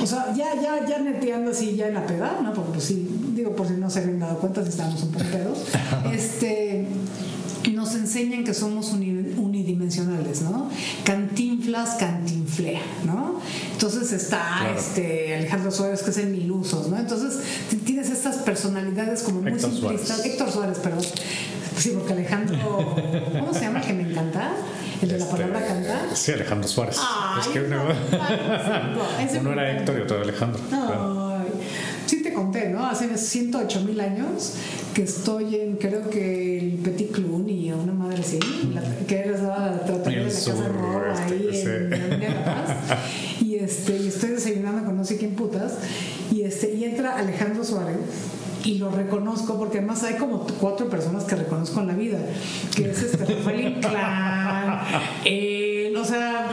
o 0.00 0.06
sea, 0.06 0.34
ya, 0.34 0.60
ya, 0.60 0.86
ya 0.86 0.98
neteando 0.98 1.52
así, 1.52 1.74
ya 1.76 1.88
en 1.88 1.94
la 1.94 2.06
peda, 2.06 2.38
¿no? 2.42 2.52
Porque 2.52 2.72
pues 2.72 2.84
sí, 2.84 3.08
digo, 3.34 3.56
por 3.56 3.66
si 3.66 3.74
no 3.74 3.88
se 3.88 4.00
habían 4.00 4.20
dado 4.20 4.38
cuenta, 4.38 4.62
si 4.62 4.68
estábamos 4.70 5.02
un 5.02 5.12
poco 5.12 5.24
pedos. 5.24 5.58
Este. 6.12 6.86
Nos 7.86 7.94
enseñan 7.94 8.42
que 8.42 8.52
somos 8.52 8.92
uni- 8.92 9.34
unidimensionales, 9.36 10.42
¿no? 10.42 10.68
Cantinflas, 11.04 11.90
cantinflea, 12.00 12.80
¿no? 13.04 13.40
Entonces 13.72 14.10
está 14.12 14.56
Claro. 14.60 14.76
este 14.78 15.36
Alejandro 15.36 15.70
Suárez, 15.70 16.02
que 16.02 16.10
es 16.10 16.18
en 16.18 16.32
Mil 16.32 16.50
Usos, 16.50 16.88
¿no? 16.88 16.98
Entonces 16.98 17.38
tienes 17.84 18.10
estas 18.10 18.38
personalidades 18.38 19.22
como 19.22 19.40
muy 19.42 19.52
Héctor 19.52 19.70
simplistas. 19.70 20.16
Suárez. 20.16 20.32
Héctor 20.32 20.50
Suárez, 20.50 20.78
perdón. 20.80 21.04
Sí, 21.78 21.90
porque 21.94 22.12
Alejandro, 22.14 22.96
¿cómo 23.38 23.54
se 23.54 23.60
llama 23.60 23.80
que 23.82 23.92
me 23.92 24.10
encanta? 24.10 24.52
El 25.02 25.08
de 25.10 25.18
la 25.18 25.24
Este, 25.24 25.36
palabra 25.36 25.64
canta. 25.66 26.00
Sí, 26.16 26.32
Alejandro 26.32 26.68
Suárez. 26.68 26.96
Ay, 27.00 27.40
es 27.42 27.46
que 27.48 27.60
uno, 27.60 29.52
era. 29.52 29.76
Héctor 29.78 29.98
y 29.98 30.02
otro 30.02 30.16
era 30.16 30.24
Alejandro. 30.24 30.60
claro. 30.68 31.26
Sí 32.06 32.22
te 32.22 32.32
conté, 32.32 32.68
¿no? 32.68 32.86
Hace 32.86 33.16
108 33.18 33.80
mil 33.80 33.98
años 34.00 34.52
que 34.94 35.02
estoy 35.02 35.56
en, 35.56 35.76
creo 35.76 36.08
que 36.08 36.58
el 36.58 36.74
Petit 36.78 37.10
Cluny 37.10 37.72
o 37.72 37.78
una 37.78 37.92
madre 37.92 38.20
así, 38.20 38.38
la- 38.72 38.82
que 39.06 39.18
era 39.18 39.42
la 39.42 39.80
de 40.54 41.12
este, 41.12 41.34
ahí 41.34 41.48
sí. 41.52 41.66
en 41.66 42.44
Paz. 42.44 42.98
Y, 43.40 43.56
este, 43.56 43.96
y 43.96 44.08
estoy 44.08 44.30
desayunando 44.30 44.84
con 44.84 44.96
no 44.96 45.04
sé 45.04 45.16
quién 45.16 45.34
putas. 45.34 45.78
Y, 46.32 46.42
este, 46.42 46.74
y 46.74 46.84
entra 46.84 47.16
Alejandro 47.16 47.64
Suárez. 47.64 47.96
Y 48.64 48.78
lo 48.78 48.90
reconozco 48.90 49.56
porque 49.58 49.78
además 49.78 50.02
hay 50.02 50.14
como 50.16 50.44
cuatro 50.58 50.88
personas 50.88 51.22
que 51.24 51.36
reconozco 51.36 51.80
en 51.80 51.86
la 51.86 51.94
vida, 51.94 52.18
que 52.74 52.90
es 52.90 53.00
este 53.00 53.24
Rafael 53.24 53.60
Inclán, 53.60 54.80
él, 55.24 55.96
o 56.00 56.04
sea, 56.04 56.48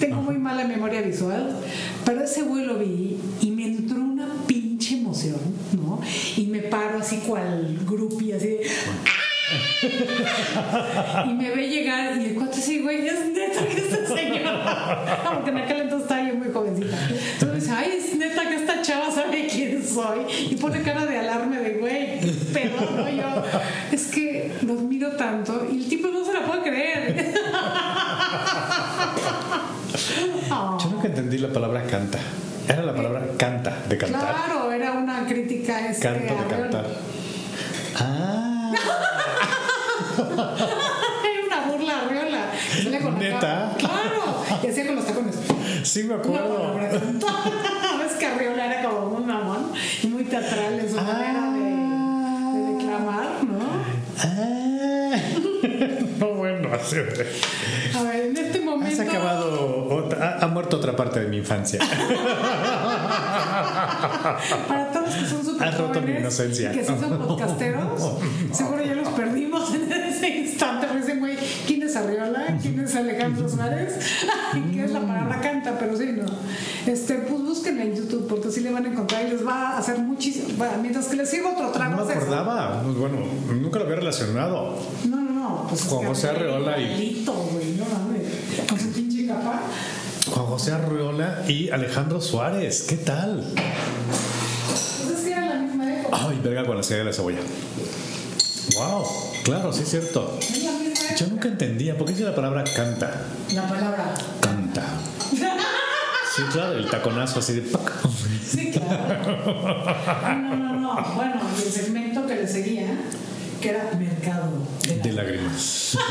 tengo 0.00 0.22
muy 0.22 0.38
mala 0.38 0.64
memoria 0.64 1.02
visual, 1.02 1.58
pero 2.06 2.22
ese 2.22 2.42
güey 2.42 2.64
lo 2.64 2.78
vi 2.78 3.18
y 3.42 3.50
me 3.50 3.66
entró 3.66 4.00
una 4.00 4.28
pinche 4.46 4.96
emoción, 4.96 5.36
¿no? 5.76 6.00
Y 6.38 6.46
me 6.46 6.60
paro 6.60 7.00
así 7.00 7.18
cual 7.18 7.78
grupi, 7.86 8.32
así 8.32 8.46
de, 8.46 8.57
y 11.26 11.34
me 11.34 11.50
ve 11.50 11.68
llegar 11.68 12.16
y 12.18 12.24
el 12.26 12.34
cuate 12.34 12.58
así, 12.58 12.80
güey, 12.82 13.06
es 13.06 13.26
neta 13.26 13.66
que 13.66 13.80
este 13.80 14.06
señor. 14.06 14.54
Porque 15.34 15.50
en 15.50 15.58
aquel 15.58 15.80
entonces 15.82 16.02
estaba 16.10 16.28
yo 16.28 16.34
muy 16.34 16.52
jovencita. 16.52 16.96
Entonces 17.08 17.48
me 17.48 17.54
dice, 17.54 17.70
ay, 17.72 17.98
es 17.98 18.16
neta 18.16 18.48
que 18.48 18.54
esta 18.56 18.82
chava 18.82 19.10
sabe 19.10 19.46
quién 19.50 19.84
soy. 19.86 20.20
Y 20.50 20.56
pone 20.56 20.82
cara 20.82 21.06
de 21.06 21.18
alarme 21.18 21.58
de, 21.58 21.70
güey, 21.74 22.20
pedo, 22.52 22.80
¿no? 22.96 23.08
Yo, 23.08 23.42
es 23.92 24.06
que 24.06 24.52
lo 24.62 24.74
admiro 24.74 25.10
tanto 25.12 25.66
y 25.70 25.76
el 25.84 25.88
tipo 25.88 26.08
no 26.08 26.24
se 26.24 26.32
la 26.32 26.40
puede 26.46 26.62
creer. 26.62 27.34
Oh. 30.50 30.78
Yo 30.82 30.88
nunca 30.90 31.08
entendí 31.08 31.38
la 31.38 31.48
palabra 31.52 31.82
canta. 31.84 32.18
Era 32.68 32.82
la 32.82 32.94
palabra 32.94 33.22
canta, 33.38 33.76
de 33.88 33.96
cantar. 33.98 34.20
Claro, 34.34 34.72
era 34.72 34.92
una 34.92 35.26
crítica 35.26 35.88
este, 35.88 36.02
Canto 36.02 36.34
de 36.34 36.46
cantar. 36.46 36.86
Ah, 37.96 38.72
Era 40.18 41.46
una 41.46 41.60
burla 41.70 42.00
arreola. 42.00 42.50
Que 42.76 42.82
salía 42.82 43.00
con 43.00 43.14
la 43.14 43.18
¿Neta? 43.18 43.40
capa. 43.40 43.76
Claro. 43.78 44.44
Y 44.62 44.66
hacía 44.66 44.86
con 44.86 44.96
los 44.96 45.06
tacones. 45.06 45.36
Sí 46.02 46.06
me 46.08 46.14
acuerdo. 46.14 46.76
canta. 46.90 47.26
Ves 47.98 48.12
que 48.18 48.26
Arriola 48.26 48.66
era 48.66 48.88
como 48.88 49.06
muy 49.10 49.24
mamón 49.24 49.72
y 50.02 50.06
muy 50.06 50.24
teatral 50.24 50.78
en 50.80 50.88
su 50.88 50.96
manera 50.96 51.50
de, 51.52 51.60
de 52.58 52.72
declamar, 52.74 53.28
¿no? 53.44 53.58
Ah. 54.18 55.16
no, 56.18 56.26
bueno, 56.34 56.68
así 56.74 56.96
A 57.96 58.02
ver, 58.02 58.26
en 58.26 58.36
este 58.36 58.60
momento. 58.60 59.02
Has 59.02 59.08
acabado, 59.08 59.86
otra- 59.90 60.38
ha, 60.40 60.44
ha 60.44 60.48
muerto 60.48 60.76
otra 60.76 60.94
parte 60.96 61.20
de 61.20 61.28
mi 61.28 61.38
infancia. 61.38 61.80
Para 64.68 64.90
todos 64.92 65.14
que 65.14 65.26
son 65.26 65.44
súper 65.44 65.68
Has 65.68 65.78
roto 65.78 66.00
mi 66.00 66.12
inocencia. 66.12 66.70
que 66.72 66.84
sí 66.84 66.92
son 67.00 67.18
podcasteros, 67.18 68.02
seguro 68.52 68.84
ya 68.84 68.94
los 68.94 69.08
perdimos 69.08 69.74
en 69.74 69.92
ese 69.92 70.28
instante. 70.28 70.86
Me 70.92 71.00
dicen, 71.00 71.18
güey, 71.20 71.36
¿quién 71.66 71.82
es 71.82 71.96
Arriola? 71.96 72.56
¿Quién 72.60 72.80
es 72.80 72.94
Alejandro 72.94 73.48
Suárez? 73.48 73.98
¿Y 74.54 74.60
qué 74.74 74.84
es 74.84 74.90
la? 74.92 75.00
Pero 75.78 75.96
sí, 75.96 76.06
no. 76.16 76.26
Este, 76.90 77.14
pues 77.14 77.42
búsquenla 77.42 77.84
en 77.84 77.94
YouTube 77.96 78.26
porque 78.28 78.50
sí 78.50 78.60
le 78.60 78.70
van 78.72 78.84
a 78.86 78.88
encontrar 78.88 79.26
y 79.26 79.30
les 79.30 79.46
va 79.46 79.70
a 79.72 79.78
hacer 79.78 79.98
muchísimo. 79.98 80.48
Bueno, 80.56 80.74
mientras 80.80 81.06
que 81.06 81.16
les 81.16 81.28
sirvo 81.28 81.52
otro 81.52 81.70
trago. 81.70 81.96
No 81.96 82.04
me 82.04 82.12
es 82.12 82.16
eso. 82.18 82.18
acordaba. 82.26 82.82
Pues 82.82 82.96
bueno, 82.96 83.16
nunca 83.60 83.78
lo 83.78 83.84
había 83.84 83.96
relacionado. 83.96 84.78
No, 85.08 85.16
no, 85.16 85.32
no. 85.32 85.66
Pues 85.68 85.82
es 85.82 85.86
Juan 85.88 86.06
José 86.06 86.28
Arreola 86.28 86.78
y- 86.78 87.24
güey, 87.26 87.74
no 87.76 87.84
mames. 87.84 88.68
Con 88.68 88.78
su 88.80 88.92
pinche 88.92 89.26
capa. 89.26 89.60
Juan 90.30 90.46
José 90.46 90.72
Arreola 90.72 91.44
y 91.48 91.70
Alejandro 91.70 92.20
Suárez. 92.20 92.82
¿Qué 92.88 92.96
tal? 92.96 93.44
Pues 95.04 95.18
es 95.18 95.24
que 95.24 95.30
era 95.32 95.46
la 95.46 95.54
misma 95.56 96.00
época. 96.00 96.16
Ay, 96.28 96.40
verga 96.42 96.66
con 96.66 96.76
la 96.76 96.82
de 96.82 97.04
la 97.04 97.12
cebolla. 97.12 97.38
Wow, 98.76 99.04
claro, 99.44 99.72
sí 99.72 99.82
es 99.82 99.90
cierto. 99.90 100.38
Yo 101.18 101.26
nunca 101.26 101.48
entendía 101.48 101.96
por 101.96 102.06
qué 102.06 102.12
dice 102.12 102.24
la 102.24 102.34
palabra 102.34 102.64
canta. 102.76 103.22
La 103.54 103.66
palabra. 103.66 104.14
Canta. 104.40 104.82
Sí, 106.38 106.42
claro, 106.52 106.78
el 106.78 106.88
taconazo 106.88 107.40
así 107.40 107.52
de 107.54 107.62
pac. 107.62 107.92
Sí, 108.48 108.70
claro. 108.70 109.34
No, 110.38 110.56
no, 110.56 110.72
no. 110.80 111.14
Bueno, 111.16 111.34
y 111.58 111.62
el 111.66 111.72
segmento 111.72 112.24
que 112.28 112.36
le 112.36 112.46
seguía, 112.46 112.86
que 113.60 113.70
era 113.70 113.90
mercado. 113.98 114.52
de 115.02 115.12
lágrimas. 115.12 115.98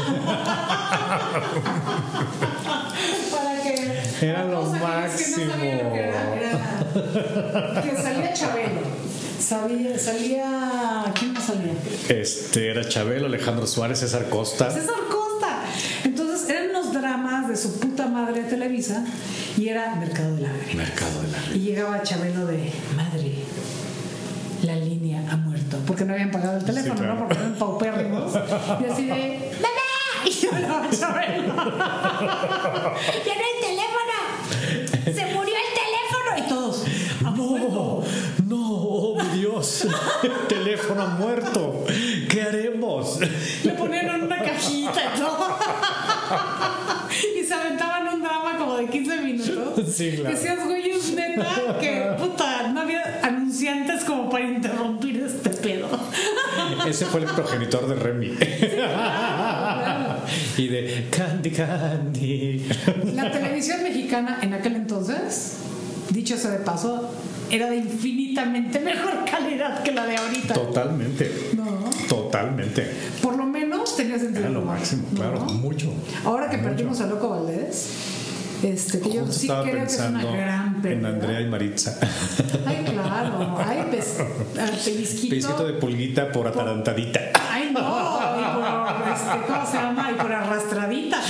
Para 3.32 3.62
que. 3.62 4.26
Era 4.26 4.46
lo 4.46 4.60
aquellos 4.74 5.18
que 5.36 5.46
no 5.46 5.54
lo 5.54 5.60
que 5.62 6.00
era, 6.00 6.36
era- 6.36 7.82
que 7.82 7.96
salía 8.02 8.34
Chabelo. 8.34 8.82
Sabía, 9.40 9.98
salía. 10.00 11.06
¿Quién 11.18 11.34
más 11.34 11.46
salía? 11.46 11.74
Este 12.10 12.70
era 12.72 12.88
Chabelo, 12.88 13.28
Alejandro 13.28 13.66
Suárez, 13.68 14.00
César 14.00 14.28
Costa. 14.30 14.72
César 14.72 14.96
Costa. 15.10 15.62
Entonces 16.04 16.50
eran 16.50 16.70
unos 16.72 16.92
dramas 16.94 17.48
de 17.48 17.56
su 17.56 17.80
puta 17.80 18.08
madre 18.08 18.44
de 18.44 18.50
Televisa 18.50 19.06
y 19.58 19.67
era 19.78 19.96
Mercado 19.96 20.36
de 20.36 20.42
Lágrimas. 20.42 20.76
Mercado 20.76 21.22
de 21.22 21.28
lágrimas. 21.28 21.56
Y 21.56 21.60
llegaba 21.60 22.02
Chabelo 22.04 22.46
de 22.48 22.72
madre. 22.96 23.32
La 24.64 24.76
línea 24.76 25.24
ha 25.32 25.38
muerto. 25.38 25.78
Porque 25.86 26.04
no 26.04 26.14
habían 26.14 26.32
pagado 26.32 26.58
el 26.58 26.66
teléfono, 26.66 26.96
claro. 26.96 27.14
¿no? 27.14 27.20
Porque 27.28 27.36
eran 27.36 27.56
paupérrimos. 27.56 28.34
Y 28.34 28.86
así 28.92 29.06
de 29.06 29.52
¡Mamá! 29.62 30.26
Y 30.26 30.32
yo 30.32 30.50
hablaba 30.52 30.90
Chabelo. 30.90 31.48
¡Ya 31.56 33.34
no 33.36 33.44
hay 33.46 33.58
teléfono! 33.62 34.18
¡Se 35.06 35.26
murió 35.36 35.54
el 35.56 35.72
teléfono! 35.74 36.38
Y 36.38 36.42
todos. 36.50 36.84
"¿Ha 37.24 37.30
muerto?". 37.32 38.04
No, 38.46 38.58
no, 38.58 38.72
oh 38.72 39.22
mi 39.22 39.40
Dios, 39.40 39.86
el 40.24 40.48
teléfono 40.48 41.02
ha 41.04 41.08
muerto. 41.10 41.86
¿Qué 42.30 42.42
haremos? 42.42 43.20
Le 43.64 43.72
ponían 43.74 44.08
en 44.10 44.24
una 44.24 44.42
cajita 44.42 45.02
y 45.16 45.20
todo. 45.20 45.58
Y 47.40 47.44
se 47.44 47.54
aventaban 47.54 48.08
un 48.08 48.22
drama 48.22 48.58
como 48.58 48.76
de 48.78 48.88
15 48.88 49.18
minutos. 49.22 49.87
Sí, 49.98 50.12
claro. 50.16 50.36
Decías, 50.36 50.64
güey, 50.66 50.92
es 50.92 51.12
neta 51.14 51.78
que 51.80 52.06
puta, 52.20 52.68
no 52.68 52.82
había 52.82 53.20
anunciantes 53.24 54.04
como 54.04 54.30
para 54.30 54.46
interrumpir 54.46 55.24
este 55.24 55.50
pedo. 55.50 55.88
Ese 56.88 57.06
fue 57.06 57.22
el 57.22 57.26
progenitor 57.26 57.88
de 57.88 57.96
Remy. 57.96 58.38
Y 60.58 60.68
de 60.68 61.08
Candy 61.10 61.50
Candy. 61.52 62.70
La 63.16 63.32
televisión 63.32 63.82
mexicana 63.82 64.40
en 64.44 64.54
aquel 64.54 64.76
entonces, 64.76 65.58
dicho 66.12 66.38
sea 66.38 66.52
de 66.52 66.60
paso, 66.60 67.10
era 67.50 67.70
de 67.70 67.78
infinitamente 67.78 68.80
mejor 68.80 69.26
calidad 69.30 69.82
que 69.82 69.94
la 69.94 70.06
de 70.06 70.18
ahorita. 70.18 70.54
Totalmente. 70.54 71.32
No. 71.56 71.90
Totalmente. 72.08 72.86
Por 73.22 73.36
lo 73.36 73.46
menos 73.46 73.96
tenía 73.96 74.20
sentido. 74.20 74.42
Era 74.42 74.50
lo 74.50 74.62
máximo, 74.62 75.08
¿no? 75.12 75.18
claro, 75.18 75.40
mucho. 75.46 75.92
Ahora 76.24 76.50
que 76.50 76.58
Mucho. 76.58 76.70
perdimos 76.70 77.02
a 77.02 77.08
Loco 77.08 77.30
Valdés, 77.30 77.90
Este, 78.64 79.00
que 79.00 79.12
yo 79.14 79.28
sí 79.32 79.48
creo 79.48 79.64
que 79.64 79.84
es 79.84 80.00
una 80.00 80.24
gran 80.24 80.82
pérdida. 80.82 81.10
en 81.10 81.16
Andrea 81.16 81.42
y 81.42 81.46
Maritza. 81.48 81.98
Ay, 82.66 82.86
claro. 82.86 83.58
Ay, 83.66 83.88
pes, 83.92 84.18
pellizquito. 84.84 85.36
Pesito 85.36 85.68
de 85.68 85.74
pulguita 85.74 86.32
por 86.32 86.48
atarantadita. 86.48 87.20
Ay, 87.52 87.72
no. 87.74 87.80
Y 87.80 88.44
por, 88.56 89.14
este, 89.14 89.46
¿cómo 89.48 89.66
se 89.66 89.78
llama? 89.78 90.12
Y 90.12 90.16
por 90.16 90.32
arrastradita. 90.32 91.22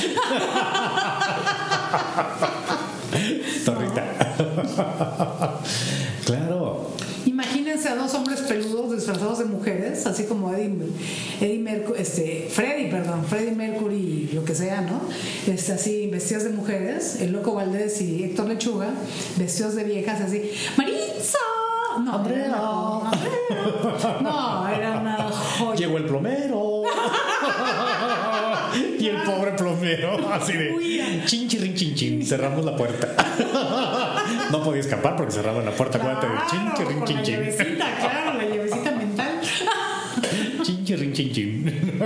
Torrita. 3.66 4.04
claro. 6.26 6.92
Imagínense 7.26 7.90
a 7.90 7.96
dos 7.96 8.14
hombres 8.14 8.40
peludos 8.42 8.96
disfrazados 8.96 9.40
de 9.40 9.46
mujeres, 9.46 10.06
así 10.08 10.24
como 10.24 10.54
Eddie, 10.54 10.74
Eddie 11.42 11.60
Mercury, 11.60 12.02
este, 12.02 12.48
Freddy, 12.50 12.90
perdón, 12.90 13.26
Freddy 13.26 13.54
Mercury, 13.54 14.30
lo 14.34 14.46
que 14.46 14.56
sea, 14.56 14.82
¿no? 14.82 15.02
Este, 15.46 15.74
así, 15.74 16.08
vestidos 16.08 16.46
de 16.46 16.52
mujeres, 16.52 17.20
el 17.22 17.34
Loco 17.34 17.54
Valdés 17.54 18.02
y 18.02 18.24
Héctor 18.24 18.48
Lechuga, 18.48 18.90
vestidos 19.38 19.76
de 19.76 19.84
viejas, 19.84 20.22
así, 20.22 20.52
¡Maritza! 20.78 21.38
No, 22.04 22.16
Andrea. 22.16 22.46
era 22.46 22.62
una-. 22.62 23.12
No, 24.22 24.68
era 24.68 25.00
una 25.00 25.18
joya. 25.32 25.76
Llegó 25.76 25.98
el 25.98 26.06
plomero. 26.06 26.84
y 29.00 29.08
el 29.08 29.22
pobre 29.24 29.52
plomero, 29.52 30.18
así 30.34 30.54
de 30.54 31.22
chin, 31.26 31.48
chirrin, 31.48 31.76
chin, 31.76 31.96
chin. 31.96 32.26
Cerramos 32.26 32.66
la 32.66 32.76
puerta. 32.76 33.16
no 34.52 34.64
podía 34.64 34.82
escapar 34.82 35.16
porque 35.16 35.32
cerraban 35.32 35.66
la 35.66 35.72
puerta. 35.72 35.98
Acuérdate 35.98 36.28
chin, 36.50 36.60
Claro, 36.60 36.78
chirrin, 36.78 36.98
con 37.00 37.08
chin, 37.08 37.18
la 37.18 37.24
chin. 37.24 37.36
llavecita, 37.36 37.98
claro, 38.00 38.34
la 38.38 38.44
llavecita 38.46 38.92
mental. 38.92 39.40
Chin, 40.64 41.14
chin, 41.14 41.32
chin. 41.32 42.00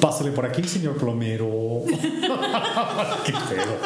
Pásale 0.00 0.30
por 0.32 0.44
aquí, 0.44 0.62
señor 0.64 0.96
plomero. 0.96 1.82
Qué 3.24 3.32
feo. 3.32 3.78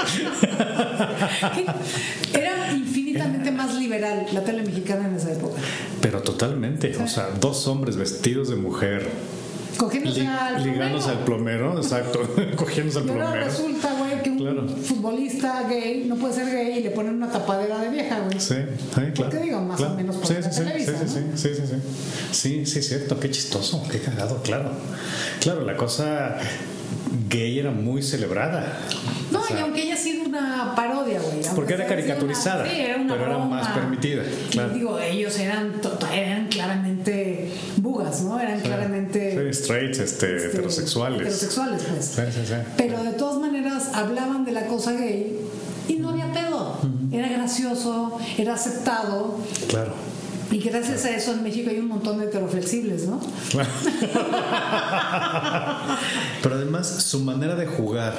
Era 2.34 2.72
infinitamente 2.72 3.50
más 3.52 3.74
liberal 3.76 4.26
la 4.32 4.42
tele 4.42 4.62
mexicana 4.62 5.06
en 5.06 5.14
esa 5.16 5.32
época. 5.32 5.60
Pero 6.00 6.22
totalmente. 6.22 6.96
O 7.02 7.06
sea, 7.06 7.28
dos 7.40 7.66
hombres 7.68 7.96
vestidos 7.96 8.48
de 8.48 8.56
mujer. 8.56 9.08
Cogiéndose 9.80 10.20
li- 10.20 10.26
al 10.26 10.62
ligándose 10.62 11.08
al 11.10 11.18
plomero, 11.24 11.76
exacto. 11.78 12.20
Cogiéndose 12.56 12.98
al 12.98 13.04
plomero. 13.04 13.32
resulta, 13.32 13.92
güey, 13.94 14.22
que 14.22 14.30
un 14.30 14.38
Claro. 14.38 14.68
futbolista 14.68 15.62
gay 15.68 16.04
no 16.06 16.16
puede 16.16 16.34
ser 16.34 16.46
gay 16.54 16.78
y 16.78 16.82
le 16.82 16.90
ponen 16.90 17.14
una 17.14 17.30
tapadera 17.30 17.78
de 17.78 17.88
vieja, 17.88 18.20
güey. 18.20 18.38
Sí, 18.40 18.54
sí, 18.54 18.84
claro. 18.94 19.12
Porque 19.16 19.38
digo, 19.38 19.60
más 19.62 19.74
o 19.74 19.82
claro. 19.84 19.94
menos 19.94 20.16
por 20.16 20.26
sí, 20.26 20.34
sí, 20.42 20.48
sí, 20.52 20.58
Televisa, 20.58 20.92
sí, 20.92 21.08
sí, 21.08 21.20
¿no? 21.30 21.36
sí, 21.36 21.48
sí, 21.48 21.54
sí, 21.54 21.62
sí. 21.66 21.76
Sí, 22.32 22.66
sí, 22.66 22.78
es 22.80 22.88
cierto. 22.88 23.18
Qué 23.18 23.30
chistoso, 23.30 23.82
qué 23.90 23.98
cagado, 24.00 24.42
claro. 24.42 24.70
Claro, 25.40 25.64
la 25.64 25.76
cosa 25.76 26.36
gay 27.28 27.58
era 27.58 27.70
muy 27.70 28.02
celebrada. 28.02 28.78
No, 29.30 29.40
O 29.40 29.44
sea, 29.44 29.58
y 29.58 29.62
aunque 29.62 29.82
haya 29.82 29.96
sido 29.96 30.19
una 30.40 30.74
parodia, 30.74 31.20
güey. 31.20 31.40
Porque 31.54 31.74
era 31.74 31.86
caricaturizada, 31.86 32.68
sí, 32.68 32.80
era 32.80 32.96
una 32.96 33.14
pero 33.14 33.26
era 33.26 33.36
broma. 33.36 33.56
más 33.56 33.68
permitida, 33.68 34.22
claro. 34.50 34.74
digo, 34.74 34.98
ellos 34.98 35.38
eran, 35.38 35.80
eran 36.12 36.48
claramente 36.48 37.52
bugas, 37.76 38.22
¿no? 38.22 38.40
Eran 38.40 38.60
claramente 38.60 39.52
sí, 39.52 39.62
straights, 39.62 39.98
este, 39.98 40.36
este, 40.36 40.48
heterosexuales. 40.48 41.20
Heterosexuales, 41.20 41.82
pues. 41.82 42.04
Sí, 42.04 42.22
sí, 42.32 42.46
sí. 42.46 42.54
Pero 42.76 43.02
de 43.02 43.12
todas 43.12 43.40
maneras 43.40 43.90
hablaban 43.94 44.44
de 44.44 44.52
la 44.52 44.66
cosa 44.66 44.92
gay 44.92 45.38
y 45.88 45.94
no 45.94 46.10
había 46.10 46.32
pedo. 46.32 46.78
Era 47.12 47.28
gracioso, 47.28 48.18
era 48.38 48.54
aceptado. 48.54 49.38
Claro. 49.68 49.94
Y 50.50 50.58
gracias 50.58 51.04
a 51.04 51.10
eso 51.10 51.32
en 51.32 51.44
México 51.44 51.70
hay 51.70 51.78
un 51.78 51.88
montón 51.88 52.18
de 52.18 52.24
heteroflexibles, 52.24 53.06
¿no? 53.06 53.20
Pero 56.42 56.54
además 56.54 56.88
su 56.88 57.20
manera 57.20 57.54
de 57.54 57.66
jugar 57.66 58.14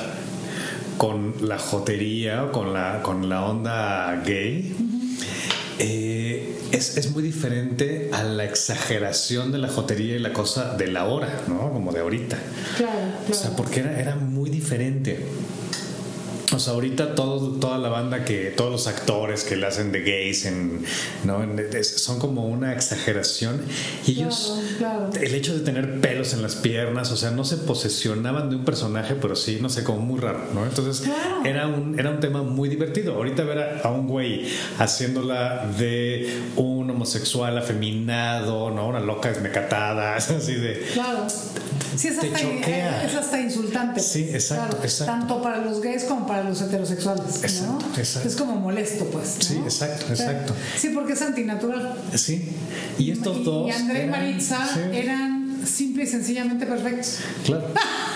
con 1.02 1.34
la 1.42 1.58
jotería 1.58 2.44
o 2.44 2.52
con 2.52 2.74
la, 2.74 3.02
con 3.02 3.28
la 3.28 3.44
onda 3.44 4.22
gay 4.24 4.72
eh, 5.80 6.56
es, 6.72 6.96
es 6.96 7.10
muy 7.10 7.24
diferente 7.24 8.12
a 8.14 8.22
la 8.22 8.44
exageración 8.46 9.52
de 9.52 9.58
la 9.58 9.68
jotería 9.68 10.16
y 10.16 10.20
la 10.20 10.32
cosa 10.32 10.76
de 10.76 10.86
la 10.86 11.06
hora, 11.06 11.42
¿no? 11.48 11.74
Como 11.74 11.92
de 11.92 12.02
ahorita. 12.02 12.38
Claro, 12.78 13.00
O 13.28 13.34
sea, 13.34 13.56
porque 13.56 13.80
era, 13.80 14.00
era 14.00 14.16
muy 14.16 14.52
diferente. 14.52 15.26
O 16.54 16.60
sea, 16.60 16.74
ahorita 16.74 17.16
todo, 17.16 17.52
toda 17.60 17.78
la 17.78 17.88
banda 17.90 18.26
que, 18.26 18.52
todos 18.56 18.72
los 18.72 18.88
actores 18.88 19.44
que 19.44 19.56
le 19.56 19.66
hacen 19.68 19.92
de 19.92 20.02
gays 20.02 20.46
en, 20.46 20.84
¿no? 21.24 21.44
En- 21.44 21.58
es- 21.60 22.02
son 22.02 22.20
como 22.20 22.46
una 22.48 22.74
exageración. 22.74 23.62
Y 24.06 24.12
ellos, 24.12 24.60
Claro, 24.78 25.10
claro. 25.12 25.26
el 25.26 25.34
hecho 25.36 25.54
de 25.58 25.62
tener 25.64 26.00
pelos 26.02 26.34
en 26.34 26.42
las 26.42 26.56
piernas, 26.56 27.12
o 27.12 27.18
sea, 27.18 27.32
no 27.32 27.46
se 27.46 27.58
posesionaban 27.58 28.50
de 28.50 28.56
un 28.58 28.66
personaje, 28.66 29.16
pero 29.16 29.36
sí, 29.36 29.60
no 29.62 29.70
sé, 29.70 29.84
como 29.84 30.00
muy 30.00 30.20
raro, 30.20 30.40
¿no? 30.54 30.66
Entonces, 30.66 31.02
Claro. 31.06 31.46
era, 31.46 31.68
un, 31.68 31.98
era 32.00 32.10
un 32.10 32.20
tema 32.20 32.42
muy 32.44 32.68
divertido. 32.70 33.14
Ahorita 33.16 33.44
ver 33.44 33.60
a, 33.60 33.82
a 33.88 33.92
un 33.92 34.08
güey 34.08 34.48
haciéndola 34.80 35.68
de 35.78 36.28
un 36.56 36.81
homosexual 36.90 37.58
afeminado, 37.58 38.72
¿no? 38.72 38.88
Una 38.88 39.00
loca 39.00 39.30
desmecatada, 39.30 40.16
así 40.18 40.56
de... 40.56 40.86
Claro. 40.94 41.28
Sí, 41.96 42.08
es 42.08 42.20
Te 42.20 42.28
hasta, 42.28 42.40
choquea. 42.40 43.04
es 43.04 43.16
hasta 43.16 43.42
insultante. 43.42 44.00
Sí, 44.00 44.30
exacto, 44.32 44.70
Claro, 44.70 44.84
exacto. 44.86 45.12
Tanto 45.14 45.42
para 45.42 45.58
los 45.58 45.82
gays 45.82 46.06
como 46.06 46.26
para 46.26 46.44
los 46.44 46.62
heterosexuales. 46.62 47.44
Exacto, 47.44 47.86
¿no? 47.86 47.98
exacto. 47.98 48.28
Es 48.30 48.36
como 48.38 48.56
molesto, 48.56 49.06
pues. 49.06 49.36
¿no? 49.38 49.44
Sí, 49.44 49.58
exacto, 49.64 50.06
exacto. 50.10 50.54
Sí, 50.78 50.90
porque 50.94 51.14
es 51.14 51.22
antinatural. 51.22 51.94
Sí. 52.16 52.50
Y 52.98 53.12
estos 53.12 53.38
y, 53.38 53.44
dos... 53.44 53.68
Y 53.68 53.72
André 53.72 54.00
y 54.00 54.02
eran- 54.04 54.12
Maritza 54.12 54.68
sí, 54.74 54.80
eran 54.94 55.31
simple 55.66 56.04
y 56.04 56.08
sencillamente 56.08 56.66
perfectos. 56.66 57.20
Claro. 57.46 57.68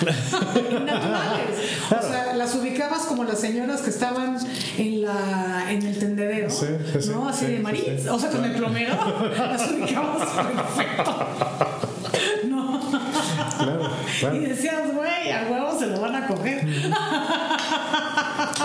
naturales. 0.86 1.58
Claro. 1.88 2.08
O 2.08 2.10
sea, 2.12 2.34
las 2.36 2.56
ubicabas 2.56 3.02
como 3.04 3.24
las 3.24 3.40
señoras 3.40 3.82
que 3.82 3.90
estaban 3.90 4.38
en 4.78 5.02
la 5.02 5.72
en 5.72 5.84
el 5.84 5.98
tendedero, 5.98 6.50
Sí, 6.50 6.66
sí, 7.00 7.10
¿no? 7.10 7.28
Así 7.30 7.46
sí, 7.46 7.52
de 7.54 8.00
sí. 8.02 8.08
o 8.10 8.20
sea, 8.20 8.30
con 8.30 8.44
el 8.46 8.54
plomero, 8.56 8.96
las 9.38 9.72
ubicabas 9.72 10.28
perfecto. 10.30 11.28
No. 12.48 12.80
Claro, 13.58 13.90
claro. 14.20 14.36
Y 14.36 14.40
decías, 14.46 14.94
güey, 14.94 15.32
a 15.32 15.48
huevo 15.50 15.78
se 15.78 15.88
lo 15.88 16.00
van 16.00 16.16
a 16.16 16.28
coger. 16.28 16.66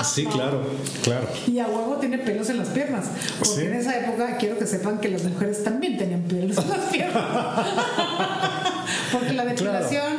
Sí, 0.05 0.25
claro, 0.27 0.63
claro. 1.03 1.27
Y 1.47 1.59
a 1.59 1.67
huevo 1.67 1.97
tiene 1.97 2.19
pelos 2.19 2.49
en 2.51 2.59
las 2.59 2.69
piernas. 2.69 3.07
Porque 3.39 3.55
Sí. 3.55 3.61
en 3.63 3.75
esa 3.75 3.99
época 3.99 4.37
quiero 4.39 4.59
que 4.59 4.67
sepan 4.67 4.99
que 4.99 5.09
las 5.09 5.25
mujeres 5.25 5.65
también 5.65 5.97
tenían 5.99 6.23
pelos 6.23 6.57
en 6.59 6.69
las 6.69 6.79
piernas. 6.91 7.25
porque 9.13 9.33
la 9.33 9.45
depilación, 9.45 10.13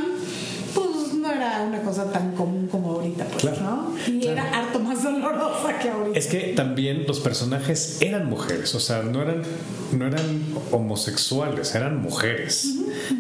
pues 0.73 1.13
no 1.13 1.31
era 1.31 1.61
una 1.61 1.81
cosa 1.81 2.11
tan 2.11 2.31
común 2.33 2.67
como 2.67 2.93
ahorita, 2.93 3.25
pues, 3.25 3.41
Claro, 3.41 3.61
¿no? 3.61 3.95
Y 4.07 4.19
claro. 4.21 4.37
era 4.37 4.57
harto 4.59 4.79
más 4.79 5.03
dolorosa 5.03 5.79
que 5.79 5.89
ahorita. 5.89 6.17
Es 6.17 6.27
que 6.27 6.53
también 6.55 7.05
los 7.07 7.19
personajes 7.19 7.97
eran 8.01 8.27
mujeres, 8.27 8.73
o 8.75 8.79
sea, 8.79 9.03
no 9.03 9.21
eran, 9.21 9.43
no 9.91 10.07
eran 10.07 10.43
homosexuales, 10.71 11.75
eran 11.75 12.01
mujeres. 12.01 12.75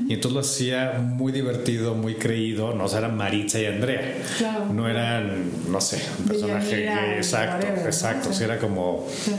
Y 0.07 0.13
entonces 0.13 0.33
lo 0.33 0.39
hacía 0.39 0.99
muy 1.01 1.31
divertido, 1.31 1.95
muy 1.95 2.15
creído, 2.15 2.73
no, 2.73 2.85
o 2.85 2.87
sea, 2.87 2.99
eran 2.99 3.17
Maritza 3.17 3.59
y 3.59 3.65
Andrea. 3.65 4.17
Claro. 4.37 4.73
No 4.73 4.87
eran, 4.87 5.51
no 5.69 5.79
sé, 5.81 6.01
un 6.19 6.25
personaje 6.25 6.83
y 6.85 7.17
exacto, 7.17 7.67
exacto, 7.85 8.33
sí, 8.33 8.43
era 8.43 8.57
como, 8.59 9.07
Sí. 9.23 9.31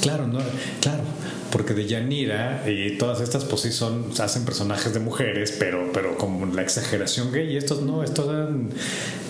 claro, 0.00 0.26
no, 0.26 0.38
claro, 0.80 1.02
porque 1.50 1.74
de 1.74 1.86
Yanira 1.86 2.62
y 2.66 2.96
todas 2.98 3.20
estas 3.20 3.44
pues 3.44 3.62
sí 3.62 3.72
son, 3.72 4.10
hacen 4.18 4.44
personajes 4.44 4.92
de 4.94 5.00
mujeres, 5.00 5.54
pero, 5.58 5.90
pero 5.92 6.16
como 6.16 6.46
la 6.46 6.62
exageración 6.62 7.32
gay, 7.32 7.52
y 7.52 7.56
estos 7.56 7.82
no, 7.82 8.02
estos 8.02 8.26
eran, 8.28 8.70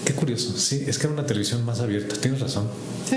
qué 0.05 0.13
curioso, 0.15 0.57
sí, 0.57 0.85
es 0.87 0.99
que 0.99 1.07
era 1.07 1.15
una 1.15 1.27
televisión 1.27 1.65
más 1.65 1.81
abierta, 1.81 2.17
tienes 2.21 2.41
razón. 2.41 2.69
Sí. 3.09 3.17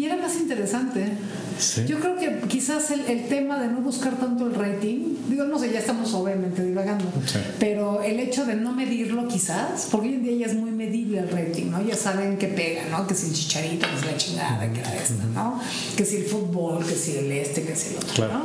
Y 0.00 0.04
era 0.04 0.16
más 0.16 0.36
interesante. 0.36 1.12
Sí. 1.58 1.84
Yo 1.86 1.98
creo 2.00 2.16
que 2.16 2.40
quizás 2.48 2.90
el, 2.90 3.00
el 3.06 3.28
tema 3.28 3.58
de 3.58 3.68
no 3.68 3.80
buscar 3.80 4.16
tanto 4.18 4.46
el 4.46 4.54
rating, 4.54 5.14
digo, 5.28 5.44
no 5.44 5.58
sé, 5.58 5.72
ya 5.72 5.78
estamos 5.78 6.12
obviamente 6.14 6.64
divagando, 6.64 7.04
Sí. 7.26 7.38
pero 7.58 8.02
el 8.02 8.20
hecho 8.20 8.44
de 8.44 8.54
no 8.56 8.72
medirlo 8.72 9.26
quizás, 9.28 9.88
porque 9.90 10.08
hoy 10.08 10.14
en 10.14 10.22
día 10.22 10.36
ya 10.36 10.46
es 10.46 10.54
muy 10.54 10.70
medible 10.70 11.18
el 11.20 11.28
rating, 11.30 11.70
¿no? 11.70 11.82
Ya 11.82 11.96
saben 11.96 12.36
que 12.36 12.48
pega, 12.48 12.82
¿no? 12.90 13.06
Que 13.06 13.14
si 13.14 13.28
el 13.28 13.32
chicharito, 13.32 13.86
que 13.86 13.98
si 14.00 14.06
la 14.06 14.16
chingada, 14.16 14.72
que 14.72 14.80
era 14.80 14.94
esta, 14.96 15.24
¿no? 15.34 15.60
Que 15.96 16.04
si 16.04 16.16
el 16.16 16.24
fútbol, 16.24 16.84
que 16.84 16.94
si 16.94 17.16
el 17.16 17.32
este, 17.32 17.62
que 17.62 17.74
si 17.74 17.90
el 17.90 17.96
otro, 17.96 18.14
Claro. 18.14 18.32
¿no? 18.34 18.44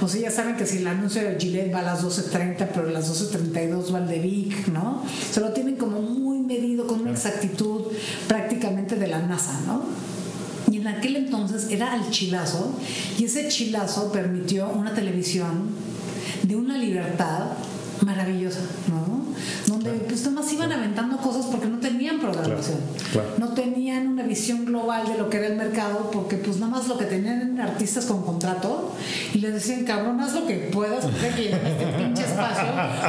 O 0.00 0.06
sea, 0.08 0.20
ya 0.20 0.30
saben 0.30 0.56
que 0.56 0.64
si 0.64 0.78
el 0.78 0.86
anuncio 0.86 1.20
de 1.22 1.36
Gillette 1.40 1.74
va 1.74 1.80
a 1.80 1.82
las 1.82 2.04
12.30, 2.04 2.68
pero 2.72 2.88
a 2.88 2.92
las 2.92 3.10
12.32 3.10 3.92
va 3.92 3.98
el 3.98 4.06
de 4.06 4.18
Vic, 4.20 4.68
¿no? 4.68 5.02
Se 5.32 5.40
lo 5.40 5.52
tienen 5.52 5.74
como 5.74 6.00
muy 6.00 6.38
medido 6.38 6.86
con 6.86 7.00
una 7.00 7.10
exactitud 7.10 7.82
prácticamente 8.28 8.94
de 8.94 9.08
la 9.08 9.18
NASA, 9.20 9.60
¿no? 9.66 9.82
Y 10.70 10.76
en 10.78 10.88
aquel 10.88 11.16
entonces 11.16 11.70
era 11.70 11.92
al 11.92 12.10
chilazo, 12.10 12.78
y 13.18 13.24
ese 13.24 13.48
chilazo 13.48 14.12
permitió 14.12 14.70
una 14.70 14.94
televisión 14.94 15.70
de 16.42 16.56
una 16.56 16.76
libertad 16.76 17.52
maravillosa, 18.04 18.60
¿no? 18.88 19.27
Donde 19.66 19.90
pues 19.90 20.20
nada 20.24 20.40
más 20.40 20.52
iban 20.52 20.72
aventando 20.72 21.16
cosas 21.18 21.46
porque 21.46 21.66
no 21.66 21.78
tenían 21.78 22.18
programación, 22.18 22.78
Claro, 23.12 23.28
claro. 23.28 23.28
no 23.38 23.48
tenían 23.54 24.08
una 24.08 24.22
visión 24.22 24.64
global 24.64 25.06
de 25.08 25.18
lo 25.18 25.28
que 25.30 25.38
era 25.38 25.46
el 25.48 25.56
mercado, 25.56 26.10
porque 26.12 26.36
pues 26.36 26.56
nada 26.58 26.72
más 26.72 26.88
lo 26.88 26.96
que 26.98 27.04
tenían 27.06 27.36
eran 27.40 27.60
artistas 27.60 28.06
con 28.06 28.22
contrato 28.24 28.94
y 29.34 29.38
les 29.38 29.54
decían, 29.54 29.84
cabrón, 29.84 30.20
haz 30.20 30.34
lo 30.34 30.46
que 30.46 30.54
puedas, 30.72 31.04
porque 31.04 31.28
que 31.34 31.50
este 31.52 31.86
pinche 31.98 32.22
espacio 32.24 32.66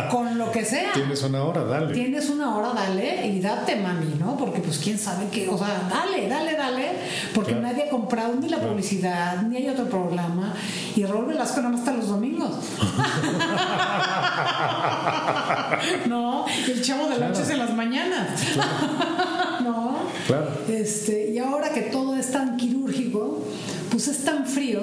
con 0.09 0.37
lo 0.37 0.51
que 0.51 0.63
sea. 0.65 0.93
Tienes 0.93 1.21
una 1.23 1.43
hora, 1.43 1.63
dale. 1.63 1.93
Tienes 1.93 2.29
una 2.29 2.55
hora, 2.55 2.73
dale 2.73 3.27
y 3.27 3.39
date, 3.39 3.75
mami, 3.75 4.15
¿no? 4.19 4.35
Porque 4.37 4.59
pues 4.59 4.77
quién 4.79 4.97
sabe 4.97 5.27
qué, 5.31 5.47
o 5.49 5.57
sea, 5.57 5.87
dale, 5.89 6.27
dale, 6.27 6.55
dale, 6.55 6.87
porque 7.33 7.51
Claro. 7.53 7.67
nadie 7.67 7.83
ha 7.85 7.89
comprado 7.89 8.35
ni 8.35 8.47
la 8.49 8.57
publicidad, 8.59 9.41
ni 9.43 9.57
hay 9.57 9.69
otro 9.69 9.85
programa, 9.85 10.53
y 10.95 11.03
Raúl 11.05 11.25
Velasco 11.25 11.57
nada 11.57 11.69
más 11.71 11.79
está 11.79 11.93
los 11.93 12.07
domingos. 12.07 12.51
no, 16.07 16.18
y 16.67 16.71
el 16.71 16.81
chavo 16.81 17.07
de 17.09 17.15
Claro. 17.15 17.33
noches 17.33 17.49
en 17.49 17.57
las 17.59 17.73
mañanas. 17.73 18.29
no. 19.63 19.97
Claro. 20.27 20.47
Este, 20.67 21.29
y 21.31 21.39
ahora 21.39 21.69
que 21.73 21.81
todo 21.83 22.15
es 22.15 22.31
tan 22.31 22.57
quirúrgico, 22.57 23.43
pues 23.91 24.07
es 24.07 24.23
tan 24.23 24.45
frío 24.45 24.81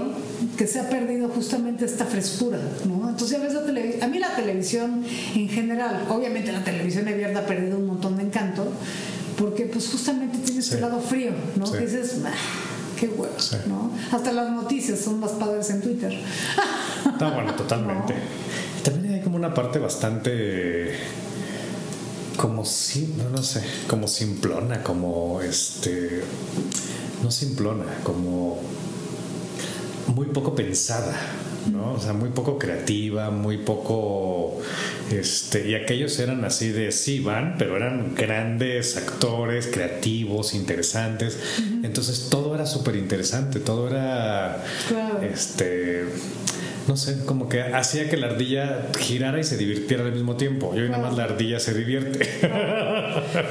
que 0.57 0.67
se 0.67 0.81
ha 0.81 0.89
perdido 0.89 1.29
justamente 1.29 1.85
esta 1.85 2.05
frescura, 2.05 2.59
¿no? 2.87 3.09
Entonces 3.09 3.39
ya 3.39 3.45
ves 3.45 3.55
la 3.55 3.65
televisión, 3.65 4.03
a 4.03 4.07
mí 4.09 4.19
la 4.19 4.35
televisión 4.35 5.05
en 5.35 5.49
general, 5.49 6.05
obviamente 6.09 6.51
la 6.53 6.65
televisión 6.65 7.07
abierta 7.09 7.41
ha 7.41 7.47
perdido 7.47 7.77
un 7.79 7.87
montón 7.87 8.17
de 8.17 8.25
encanto, 8.25 8.67
porque 9.39 9.67
pues 9.67 9.89
justamente 9.89 10.39
tiene 10.39 10.61
este 10.61 10.77
Sí. 10.77 10.81
lado 10.81 10.99
frío, 11.01 11.31
¿no? 11.57 11.67
Sí. 11.67 11.73
Que 11.75 11.79
dices, 11.87 12.17
"Ah, 12.25 12.31
qué 12.99 13.07
huevo, 13.09 13.35
Sí. 13.39 13.57
¿no? 13.67 13.93
Hasta 14.11 14.33
las 14.33 14.51
noticias 14.51 14.99
son 14.99 15.21
más 15.21 15.33
padres 15.33 15.71
en 15.71 15.83
Twitter. 15.83 16.13
Está 17.07 17.31
bueno, 17.31 17.55
totalmente. 17.55 18.15
También 18.83 19.15
hay 19.15 19.21
como 19.21 19.37
una 19.37 19.53
parte 19.55 19.79
bastante 19.79 20.93
como 22.37 22.65
si, 22.65 23.15
no, 23.17 23.31
no 23.31 23.43
sé, 23.43 23.63
como 23.89 24.09
simplona, 24.09 24.83
como 24.83 25.41
este, 25.43 26.23
no 27.23 27.31
simplona, 27.31 27.85
como 28.03 28.61
muy 30.15 30.27
poco 30.27 30.55
pensada, 30.55 31.15
¿no? 31.73 31.95
O 31.95 32.01
sea, 32.01 32.13
muy 32.13 32.31
poco 32.31 32.59
creativa, 32.59 33.31
muy 33.31 33.59
poco, 33.59 34.61
este, 35.11 35.69
y 35.71 35.75
aquellos 35.75 36.19
eran 36.19 36.45
así 36.45 36.69
de 36.69 36.93
sí 36.93 37.21
van, 37.21 37.57
pero 37.59 37.77
eran 37.77 38.15
grandes 38.15 38.97
actores, 38.97 39.67
creativos, 39.67 40.55
interesantes. 40.55 41.39
Entonces 41.83 42.29
todo 42.31 42.55
era 42.55 42.67
súper 42.67 42.97
interesante, 42.97 43.61
todo 43.61 43.89
era, 43.89 44.63
Claro. 44.89 45.23
este, 45.23 46.05
no 46.87 46.97
sé, 46.97 47.25
como 47.25 47.49
que 47.49 47.63
hacía 47.63 48.09
que 48.09 48.17
la 48.17 48.29
ardilla 48.29 48.87
girara 48.99 49.41
y 49.41 49.45
se 49.45 49.57
divirtiera 49.57 50.05
al 50.05 50.13
mismo 50.13 50.37
tiempo. 50.37 50.73
Y 50.75 50.81
hoy 50.81 50.89
nada 50.89 51.03
más 51.03 51.17
la 51.17 51.25
ardilla 51.25 51.59
se 51.59 51.75
divierte. 51.75 52.25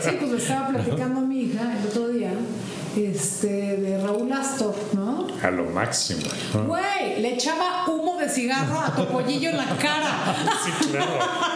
Sí, 0.01 0.11
pues 0.19 0.31
le 0.31 0.37
estaba 0.37 0.69
platicando 0.69 1.19
a 1.19 1.23
mi 1.23 1.41
hija 1.41 1.77
el 1.81 1.87
otro 1.87 2.07
día 2.09 2.31
este, 2.95 3.77
de 3.77 4.01
Raúl 4.01 4.31
Astor, 4.31 4.75
¿no? 4.93 5.27
a 5.41 5.51
lo 5.51 5.65
máximo. 5.65 6.21
¿no? 6.53 6.63
Güey, 6.65 7.21
le 7.21 7.33
echaba 7.33 7.85
humo 7.89 8.17
de 8.17 8.29
cigarro 8.29 8.79
a 8.79 8.95
Topollillo 8.95 9.49
en 9.49 9.57
la 9.57 9.65
cara. 9.77 10.35
Sí, 10.63 10.87
claro. 10.89 11.19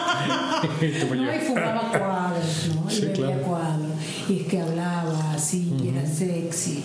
Y 0.80 1.14
¿no? 1.16 1.34
Y 1.34 1.38
fumaba 1.38 1.90
cuadros, 1.90 2.68
¿no? 2.74 2.90
Y 2.90 2.94
Sí, 2.94 3.00
bebía 3.06 3.26
claro. 3.26 3.42
cuadros. 3.42 3.89
Y 4.30 4.42
es 4.42 4.46
que 4.46 4.60
hablaba 4.60 5.32
así, 5.34 5.74
y 5.82 5.88
era 5.88 6.06
sexy. 6.06 6.84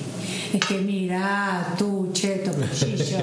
Es 0.51 0.65
que 0.65 0.79
mira, 0.79 1.75
tú, 1.77 2.09
cheto, 2.11 2.51
cuchillo. 2.55 2.97
Sí, 2.97 3.15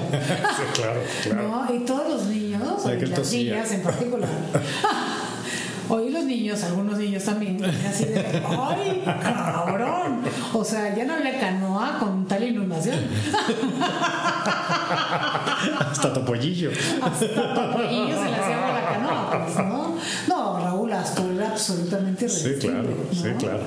claro, 0.73 1.01
claro. 1.23 1.67
¿No? 1.67 1.75
Y 1.75 1.79
todos 1.79 2.07
los 2.07 2.27
niños, 2.27 2.85
y 2.85 3.05
las 3.05 3.33
niñas 3.33 3.71
en 3.73 3.81
particular. 3.81 4.29
Hoy 5.89 6.09
los 6.11 6.23
niños, 6.23 6.63
algunos 6.63 6.97
niños 6.97 7.21
también, 7.25 7.61
así 7.65 8.05
de, 8.05 8.41
¡ay, 8.47 9.03
cabrón! 9.05 10.21
O 10.53 10.63
sea, 10.63 10.95
ya 10.95 11.03
no 11.03 11.15
había 11.15 11.37
canoa 11.37 11.99
con 11.99 12.25
tal 12.25 12.41
inundación. 12.43 12.99
Hasta 15.91 16.13
topollillo. 16.13 16.71
Hasta 17.01 17.53
Topollillo 17.53 18.15
se 18.17 18.29
le 18.29 18.35
hacía 18.35 18.62
pues, 19.07 19.55
¿no? 19.57 19.95
No, 20.27 20.59
Raúl 20.59 20.93
Astor 20.93 21.31
era 21.33 21.49
absolutamente 21.49 22.27
Sí, 22.29 22.53
claro, 22.59 22.83
¿no? 22.83 23.13
sí, 23.15 23.29
claro. 23.37 23.63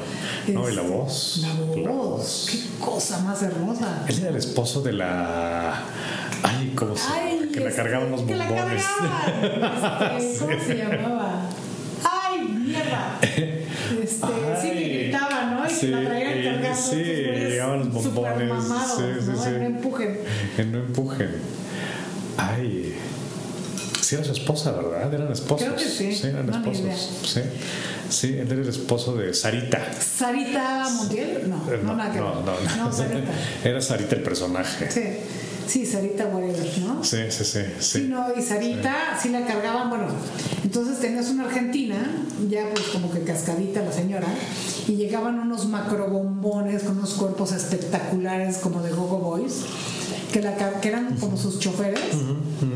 No, 0.49 0.69
y 0.71 0.75
la 0.75 0.83
Este, 0.83 0.93
voz. 0.95 1.39
La 1.43 1.55
voz, 1.55 1.77
La 1.79 1.91
voz. 1.91 2.49
qué 2.51 2.85
cosa 2.85 3.19
más 3.21 3.43
hermosa. 3.43 4.05
Él 4.09 4.19
era 4.21 4.31
el 4.31 4.37
esposo 4.37 4.83
de 4.83 4.93
la. 4.93 5.81
Ay, 6.43 6.73
¿cómo 6.77 6.97
se 6.97 7.03
Ay, 7.13 7.51
Que 7.53 7.61
la 7.61 7.71
este, 7.71 7.83
cargaban 7.83 8.11
los 8.11 8.23
que 8.23 8.37
la 8.37 8.47
bombones. 8.47 8.83
cargaban. 8.85 10.17
Este, 10.21 10.39
¿Cómo 10.45 10.53
se 10.67 10.75
llamaba? 10.77 11.41
¡Ay, 12.05 12.41
mierda! 12.49 13.19
Este, 13.23 14.27
sí, 14.61 14.69
que 14.71 14.99
gritaba, 15.05 15.45
¿no? 15.51 15.67
Y 15.67 15.71
sí, 15.71 15.81
que 15.87 15.93
la 15.93 16.05
traían 16.09 16.55
cargando. 16.55 16.77
sí, 16.83 16.97
llegaban 16.97 17.79
los 17.79 17.89
bombones, 17.89 18.05
supermamados, 18.05 18.99
sí, 18.99 19.05
sí, 19.21 19.31
¿no? 19.31 19.43
sí. 19.43 19.49
En 19.49 19.55
un 19.57 19.63
empuje. 19.65 20.25
Que 20.57 20.65
no 20.65 20.79
empujen. 20.79 21.31
Ay. 22.37 22.95
Sí, 24.07 24.15
era 24.15 24.25
su 24.25 24.31
esposa, 24.31 24.71
¿verdad? 24.71 25.13
Eran 25.13 25.33
esposos. 25.33 25.67
Creo 25.67 25.75
que 25.75 25.85
sí. 25.85 26.29
eran 26.29 26.47
No, 26.47 26.61
ni 26.61 26.71
esposos. 26.71 27.11
Sí. 27.25 27.41
Sí, 28.09 28.29
él 28.39 28.47
era 28.53 28.63
el 28.63 28.69
esposo 28.69 29.17
de 29.17 29.35
Sarita. 29.35 29.81
¿Sarita 30.01 30.89
Montiel? 30.91 31.51
No, 31.51 31.57
no, 31.83 31.97
nada 31.97 32.13
que 32.13 32.21
no, 32.21 32.27
ver. 32.37 32.45
no, 32.45 32.77
no. 32.77 32.85
No, 32.85 32.93
Sarita. 32.93 33.33
Era 33.65 33.81
Sarita 33.81 34.15
el 34.15 34.23
personaje. 34.23 34.89
Sí, 34.89 35.03
sí, 35.67 35.85
Sarita 35.85 36.27
Whatever, 36.27 36.79
¿no? 36.83 37.03
Sí, 37.03 37.17
sí, 37.31 37.45
sí. 37.45 37.61
Sí, 37.81 37.99
sí. 37.99 38.07
no, 38.09 38.27
y 38.33 38.43
Sarita 38.43 39.19
sí. 39.21 39.31
la 39.31 39.45
cargaban, 39.45 39.91
bueno, 39.91 40.07
entonces 40.63 41.01
tenías 41.01 41.29
una 41.31 41.47
argentina, 41.47 41.97
ya 42.49 42.71
pues 42.73 42.87
como 42.91 43.11
que 43.11 43.25
cascadita 43.25 43.83
la 43.83 43.91
señora, 43.91 44.29
y 44.87 44.93
llegaban 44.93 45.41
unos 45.41 45.67
macrobombones 45.67 46.85
con 46.85 46.99
unos 46.99 47.15
cuerpos 47.15 47.51
espectaculares 47.51 48.59
como 48.59 48.83
de 48.83 48.93
Gogo 48.93 49.19
Boys, 49.19 49.65
que, 50.33 50.43
la, 50.43 50.55
que 50.81 50.89
eran 50.91 51.17
como 51.17 51.37
sus 51.37 51.59
choferes, 51.59 51.99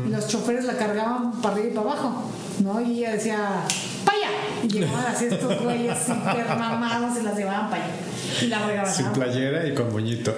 los 0.11 0.27
choferes 0.27 0.65
la 0.65 0.77
cargaban 0.77 1.31
para 1.41 1.55
arriba 1.55 1.69
y 1.69 1.73
para 1.73 1.91
abajo, 1.91 2.29
¿no? 2.59 2.81
Y 2.81 2.99
ella 2.99 3.13
decía, 3.13 3.63
¡paya! 4.05 4.29
Y 4.63 4.67
llegaban 4.67 5.05
así 5.05 5.25
estos 5.25 5.61
güeyes 5.61 5.97
hiper 6.07 6.47
mamados 6.57 7.17
y 7.19 7.23
las 7.23 7.37
llevaban 7.37 7.69
para 7.69 7.85
allá. 7.85 7.93
Y 8.41 8.47
la 8.47 8.67
regaban. 8.67 8.93
Sin 8.93 9.07
playera 9.07 9.67
y 9.67 9.73
con 9.73 9.91
moñito. 9.91 10.35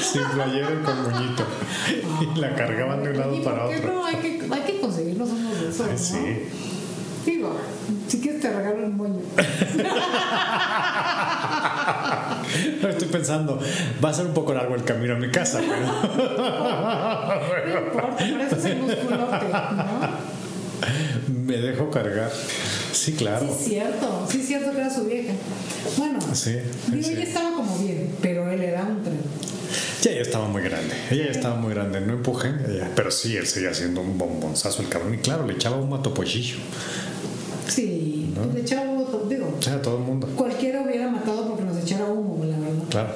Sin 0.00 0.24
playera 0.24 0.68
y 0.72 0.84
con 0.84 1.02
moñito. 1.02 1.44
Y 2.20 2.38
la 2.38 2.54
cargaban 2.54 3.02
de 3.02 3.10
un 3.10 3.18
lado 3.18 3.42
para 3.42 3.62
¿por 3.62 3.70
qué 3.70 3.78
otro. 3.78 3.92
No, 3.94 4.04
hay 4.04 4.16
que, 4.16 4.48
hay 4.50 4.60
que 4.62 4.80
conseguirnos 4.80 5.30
unos 5.30 5.60
de 5.60 5.68
esos. 5.68 6.00
Sí. 6.00 6.48
Digo, 7.26 7.56
si 8.08 8.20
quieres 8.20 8.40
te 8.40 8.50
regalo 8.52 8.86
un 8.86 8.96
moño. 8.96 9.20
No, 12.82 12.88
estoy 12.88 13.08
pensando, 13.08 13.60
va 14.02 14.08
a 14.10 14.14
ser 14.14 14.26
un 14.26 14.34
poco 14.34 14.52
largo 14.54 14.74
el 14.74 14.82
camino 14.84 15.14
a 15.14 15.18
mi 15.18 15.30
casa, 15.30 15.60
pero. 15.60 15.86
No 17.68 17.78
importa, 17.86 18.16
por 18.16 18.40
eso 18.40 18.56
es 18.56 18.64
el 18.64 18.76
musculote, 18.78 19.46
¿no? 19.50 19.58
Me 21.46 21.56
dejo 21.58 21.90
cargar. 21.90 22.30
Sí, 22.92 23.12
claro. 23.14 23.46
Sí, 23.46 23.52
es 23.52 23.58
cierto, 23.68 24.26
sí, 24.30 24.40
es 24.40 24.46
cierto 24.46 24.70
que 24.72 24.78
era 24.78 24.88
su 24.90 25.04
vieja. 25.04 25.32
Bueno, 25.98 26.18
Sí, 26.32 26.56
digo, 26.88 27.06
sí. 27.06 27.12
ella 27.14 27.24
estaba 27.24 27.52
como 27.52 27.76
bien, 27.78 28.14
pero 28.22 28.48
él 28.50 28.62
era 28.62 28.82
un 28.84 29.02
tren. 29.02 29.20
Ya, 30.02 30.12
ya 30.12 30.20
estaba 30.20 30.46
muy 30.48 30.62
grande. 30.62 30.94
Ella 31.10 31.24
ya 31.26 31.30
estaba 31.32 31.56
muy 31.56 31.74
grande. 31.74 32.00
No 32.00 32.12
empujen. 32.14 32.60
ella- 32.68 32.90
Pero 32.94 33.10
sí, 33.10 33.36
él 33.36 33.46
seguía 33.46 33.70
haciendo 33.70 34.00
un 34.00 34.16
bombonzazo 34.16 34.82
el 34.82 34.88
cabrón. 34.88 35.14
Y 35.14 35.18
claro, 35.18 35.46
le 35.46 35.54
echaba 35.54 35.76
un 35.76 35.90
matopollillo. 35.90 36.56
Sí, 37.68 38.32
¿No? 38.34 38.52
le 38.52 38.60
echaba 38.60 38.90
humo, 38.90 39.06
digo, 39.28 39.54
O 39.58 39.62
sea, 39.62 39.74
a 39.74 39.82
todo 39.82 39.98
el 39.98 40.04
mundo. 40.04 40.26
cualquiera 40.36 40.82
hubiera 40.82 41.08
matado 41.10 41.48
porque 41.48 41.64
nos 41.64 41.76
echara 41.76 42.04
humo, 42.06 42.42
la 42.44 42.56
verdad. 42.58 42.84
Claro. 42.88 43.08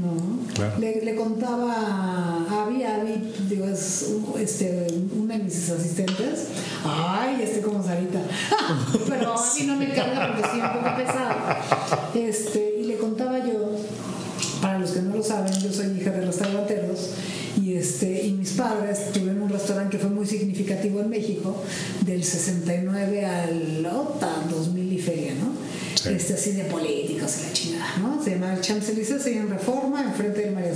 ¿no? 0.00 0.54
Claro. 0.54 0.78
Le, 0.78 1.04
le 1.04 1.14
contaba 1.16 1.72
a 1.74 2.64
Abby, 2.66 2.84
Abby, 2.84 3.32
digo, 3.48 3.66
es 3.66 4.10
este, 4.38 4.86
una 5.18 5.38
de 5.38 5.44
mis 5.44 5.70
asistentes. 5.70 6.48
Ay, 6.84 7.42
este 7.42 7.60
como 7.62 7.82
Sarita. 7.82 8.20
Pero 9.08 9.32
a 9.38 9.54
mí 9.54 9.62
no 9.66 9.76
me 9.76 9.88
carga 9.88 10.28
porque 10.36 10.48
soy 10.50 10.60
un 10.60 10.72
poco 10.72 10.96
pesada. 10.96 11.60
Este, 12.14 12.76
y 12.80 12.84
le 12.84 12.96
contaba 12.98 13.38
yo, 13.38 13.72
para 14.62 14.78
los 14.78 14.90
que 14.92 15.00
no 15.02 15.16
lo 15.16 15.22
saben, 15.22 15.52
yo 15.60 15.72
soy 15.72 15.98
hija 16.00 16.10
de 16.10 16.26
restauranteros. 16.26 17.10
Y, 17.60 17.74
este, 17.74 18.26
y 18.26 18.32
mis 18.32 18.52
padres 18.52 19.10
tuvieron 19.12 19.42
un 19.42 19.48
restaurante 19.50 19.96
que 19.96 20.02
fue 20.02 20.10
muy 20.10 20.26
significativo 20.26 21.00
en 21.00 21.10
México, 21.40 21.62
del 22.02 22.24
69 22.24 23.26
al 23.26 23.86
ota, 23.86 24.28
2000 24.50 24.92
y 24.92 24.98
feria, 24.98 25.32
¿no? 25.34 25.50
Sí. 25.94 26.08
Este, 26.10 26.34
así 26.34 26.52
de 26.52 26.64
políticos 26.64 27.36
y 27.40 27.46
la 27.46 27.52
chingada, 27.52 27.96
¿no? 27.98 28.22
Se 28.22 28.30
llama 28.30 28.54
el 28.54 28.60
Champs-Élysées, 28.60 29.26
en 29.26 29.50
Reforma, 29.50 30.02
enfrente 30.02 30.40
del 30.40 30.52
María, 30.54 30.72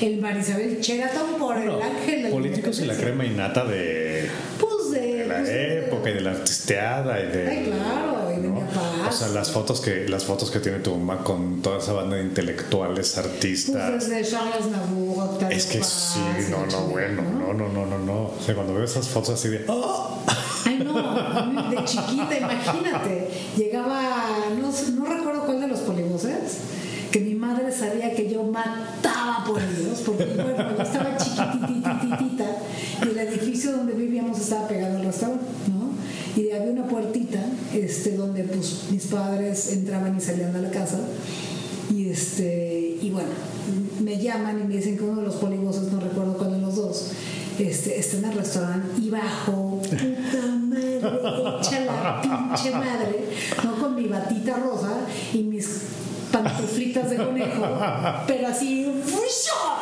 el 0.00 0.20
Marisabel 0.20 0.80
Sheraton 0.80 1.38
por 1.38 1.56
Bueno, 1.56 1.76
el 1.78 1.82
ángel 1.82 2.16
de 2.22 2.28
la 2.28 2.30
políticos 2.30 2.78
y 2.80 2.84
la 2.84 2.94
crema 2.96 3.24
innata 3.26 3.64
de, 3.64 4.28
Pues 4.60 4.92
de, 4.92 5.00
de 5.00 5.26
la 5.26 5.36
pues 5.38 5.48
de- 5.48 5.78
época 5.86 6.10
y 6.10 6.14
de 6.14 6.20
la 6.20 6.30
artisteada 6.32 7.20
y 7.20 7.26
de. 7.36 7.48
Ay, 7.48 7.64
claro, 7.66 8.32
y 8.36 8.40
de 8.42 8.48
mi 8.48 8.60
papá, 8.60 9.08
O 9.08 9.12
sea, 9.12 9.28
las 9.28 9.50
fotos 9.50 9.80
que 9.80 10.08
las 10.08 10.22
fotos 10.24 10.50
que 10.52 10.60
tiene 10.60 10.78
tu 10.78 10.94
mamá 10.96 11.24
con 11.24 11.62
toda 11.62 11.78
esa 11.78 11.92
banda 11.92 12.16
de 12.16 12.22
intelectuales, 12.22 13.18
artistas. 13.18 13.90
Pues 13.90 14.08
desde 14.08 14.30
Charles 14.30 14.66
Nabur, 14.70 15.09
Es 15.48 15.66
que 15.66 15.82
sí, 15.82 16.20
no, 16.50 16.66
no, 16.66 16.80
bueno, 16.88 17.22
no, 17.22 17.52
no, 17.54 17.68
no, 17.68 17.86
no, 17.86 17.98
no. 17.98 18.22
O 18.24 18.38
sea, 18.44 18.54
cuando 18.54 18.74
veo 18.74 18.84
esas 18.84 19.08
fotos 19.08 19.30
así 19.30 19.48
de. 19.48 19.64
¡Oh! 19.68 20.18
Ay, 20.66 20.78
no, 20.84 21.70
de 21.70 21.84
chiquita, 21.84 22.38
imagínate, 22.38 23.28
llegaba, 23.56 24.26
no, 24.60 24.70
no 24.70 25.04
recuerdo 25.06 25.46
cuál 25.46 25.60
de 25.60 25.68
los 25.68 25.80
polibuses, 25.80 26.58
que 27.10 27.20
mi 27.20 27.34
madre 27.34 27.72
sabía 27.72 28.14
que 28.14 28.30
yo 28.30 28.42
mataba 28.42 29.20
ellos, 29.58 30.02
porque 30.04 30.24
bueno, 30.26 30.76
yo 30.76 30.82
estaba 30.82 31.16
chiquititititita 31.16 32.44
y 33.04 33.08
el 33.08 33.18
edificio 33.18 33.72
donde 33.72 33.94
vivíamos 33.94 34.38
estaba 34.38 34.68
pegado 34.68 34.96
al 34.96 35.04
restaurante, 35.04 35.44
¿no? 35.68 35.90
Y 36.40 36.50
había 36.52 36.72
una 36.72 36.86
puertita 36.86 37.42
este, 37.74 38.16
donde 38.16 38.44
pues, 38.44 38.84
mis 38.90 39.06
padres 39.06 39.72
entraban 39.72 40.16
y 40.16 40.20
salían 40.20 40.52
de 40.52 40.62
la 40.62 40.70
casa. 40.70 41.00
Y, 41.92 42.08
este, 42.08 42.98
y 43.00 43.10
bueno, 43.10 43.30
me 44.10 44.18
llaman 44.18 44.60
y 44.60 44.64
me 44.64 44.74
dicen 44.74 44.98
que 44.98 45.04
uno 45.04 45.20
de 45.20 45.26
los 45.28 45.36
polibuses, 45.36 45.82
no 45.92 46.00
recuerdo 46.00 46.36
cuál 46.36 46.50
de 46.50 46.58
los 46.58 46.74
dos, 46.74 47.12
este, 47.60 47.96
está 47.96 48.16
en 48.16 48.24
el 48.24 48.32
restaurante 48.32 49.00
y 49.00 49.08
bajo, 49.08 49.80
puta 49.82 50.46
madre, 50.58 50.96
echa 50.96 51.80
la 51.84 52.20
pinche 52.20 52.72
madre, 52.72 53.24
¿no? 53.62 53.76
Con 53.76 53.94
mi 53.94 54.08
batita 54.08 54.56
rosa 54.56 54.96
y 55.32 55.44
mis 55.44 55.82
pantuflitas 56.32 57.08
de 57.10 57.16
conejo, 57.18 57.78
pero 58.26 58.48
así, 58.48 58.92
¡fusha! 59.04 59.79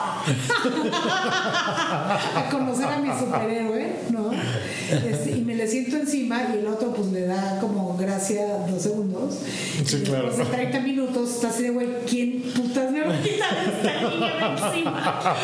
A 2.34 2.48
conocer 2.50 2.86
a 2.86 2.98
mi 2.98 3.08
superhéroe, 3.18 3.92
¿no? 4.10 4.30
Este, 4.32 5.30
y 5.32 5.42
me 5.42 5.54
le 5.54 5.66
siento 5.66 5.96
encima 5.96 6.48
y 6.54 6.58
el 6.58 6.66
otro 6.66 6.92
pues 6.94 7.08
le 7.08 7.26
da 7.26 7.58
como 7.60 7.96
gracia 7.96 8.58
dos 8.68 8.82
segundos. 8.82 9.38
Sí, 9.84 10.02
claro. 10.02 10.26
después 10.26 10.50
de 10.50 10.56
30 10.56 10.80
minutos 10.80 11.30
está 11.30 11.48
así 11.48 11.64
de, 11.64 11.70
güey, 11.70 11.88
¿quién 12.08 12.42
putas 12.54 12.90
me 12.90 13.02
va 13.02 13.14
a 13.14 13.20
quitar 13.20 13.56
esta 13.66 14.08
niña 14.08 14.36
de 14.38 14.44
encima? 14.66 15.36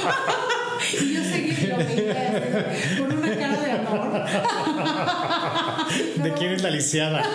y 1.00 1.14
yo 1.14 1.22
seguí 1.24 1.66
lo 1.66 1.76
veía 1.76 2.72
con 2.98 3.18
una 3.18 3.36
cara 3.36 3.60
de 3.60 3.70
amor. 3.72 4.24
¿De 6.22 6.32
quién 6.34 6.52
es 6.52 6.62
la 6.62 6.70
lisiada? 6.70 7.22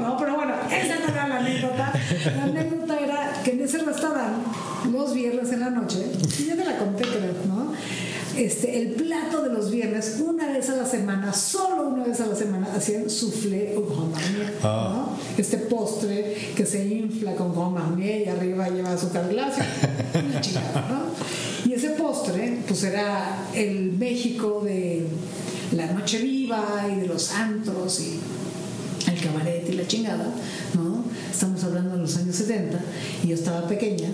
No, 0.00 0.16
pero 0.18 0.34
bueno, 0.34 0.54
esa 0.70 0.98
no 0.98 1.08
era 1.08 1.28
la 1.28 1.36
anécdota. 1.36 1.92
La 2.36 2.42
anécdota 2.44 2.77
en 3.68 3.80
ese 3.80 3.84
restaurante, 3.84 4.50
los 4.90 5.14
viernes 5.14 5.52
en 5.52 5.60
la 5.60 5.70
noche, 5.70 6.06
y 6.38 6.44
ya 6.44 6.56
te 6.56 6.64
la 6.64 6.78
conté, 6.78 7.04
¿no? 7.46 7.72
Este, 8.36 8.80
el 8.80 8.90
plato 8.92 9.42
de 9.42 9.52
los 9.52 9.70
viernes, 9.70 10.22
una 10.24 10.46
vez 10.46 10.70
a 10.70 10.76
la 10.76 10.86
semana, 10.86 11.32
solo 11.32 11.88
una 11.88 12.04
vez 12.04 12.20
a 12.20 12.26
la 12.26 12.36
semana, 12.36 12.68
hacían 12.72 13.10
soufflé 13.10 13.74
au 13.74 13.82
grand 13.82 14.12
marnier, 14.12 14.54
¿no? 14.62 15.18
Este 15.36 15.56
postre 15.58 16.36
que 16.54 16.64
se 16.64 16.86
infla 16.86 17.34
con 17.34 17.52
grand 17.52 17.72
marnier 17.72 18.26
y 18.26 18.28
arriba 18.28 18.68
lleva 18.68 18.92
azúcar 18.92 19.28
glass, 19.28 19.56
una 20.14 20.40
chingada, 20.40 20.86
¿no? 20.88 21.68
Y 21.68 21.74
ese 21.74 21.90
postre, 21.90 22.60
pues 22.66 22.84
era 22.84 23.44
el 23.54 23.92
México 23.98 24.62
de 24.64 25.04
la 25.72 25.92
noche 25.92 26.18
viva 26.18 26.86
y 26.90 27.00
de 27.00 27.06
los 27.08 27.32
antros 27.32 28.00
y 28.00 28.20
el 29.10 29.20
cabaret 29.20 29.68
y 29.68 29.72
la 29.72 29.86
chingada, 29.86 30.32
¿no? 30.74 31.07
Estamos 31.30 31.62
hablando 31.64 31.94
de 31.96 32.02
los 32.02 32.16
años 32.16 32.36
70 32.36 32.78
y 33.24 33.28
yo 33.28 33.34
estaba 33.34 33.66
pequeña 33.68 34.08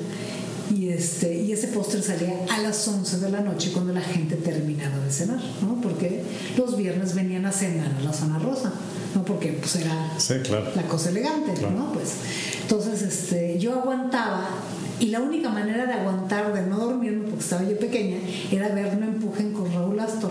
y, 0.75 0.89
este, 0.89 1.35
y 1.43 1.53
ese 1.53 1.69
postre 1.69 2.03
salía 2.03 2.35
a 2.51 2.61
las 2.63 2.87
11 2.89 3.19
de 3.19 3.31
la 3.31 3.41
noche 3.41 3.71
cuando 3.73 3.93
la 3.93 4.01
gente 4.01 4.37
terminaba 4.37 4.99
de 4.99 5.11
cenar, 5.11 5.41
¿no? 5.63 5.81
Porque 5.81 6.23
los 6.57 6.77
viernes 6.77 7.15
venían 7.15 7.45
a 7.47 7.53
cenar 7.53 7.93
a 7.99 8.01
la 8.03 8.13
zona 8.13 8.39
rosa, 8.39 8.73
¿no? 9.15 9.25
Porque 9.25 9.53
pues 9.53 9.77
era 9.77 10.13
Sí, 10.19 10.35
claro. 10.43 10.67
la 10.75 10.83
cosa 10.85 11.11
elegante, 11.11 11.53
Claro. 11.55 11.75
¿no? 11.77 11.93
Pues 11.93 12.13
entonces 12.63 13.03
este, 13.03 13.59
yo 13.59 13.75
aguantaba 13.75 14.49
y 15.01 15.07
la 15.09 15.21
única 15.21 15.49
manera 15.49 15.87
de 15.87 15.93
aguantar, 15.95 16.53
de 16.53 16.63
no 16.63 16.79
dormirme 16.79 17.25
porque 17.29 17.41
estaba 17.41 17.63
yo 17.63 17.79
pequeña, 17.79 18.19
era 18.51 18.69
ver 18.69 18.97
No 18.99 19.07
Empujen 19.07 19.53
con 19.53 19.73
Raúl 19.73 19.99
Astor. 20.01 20.31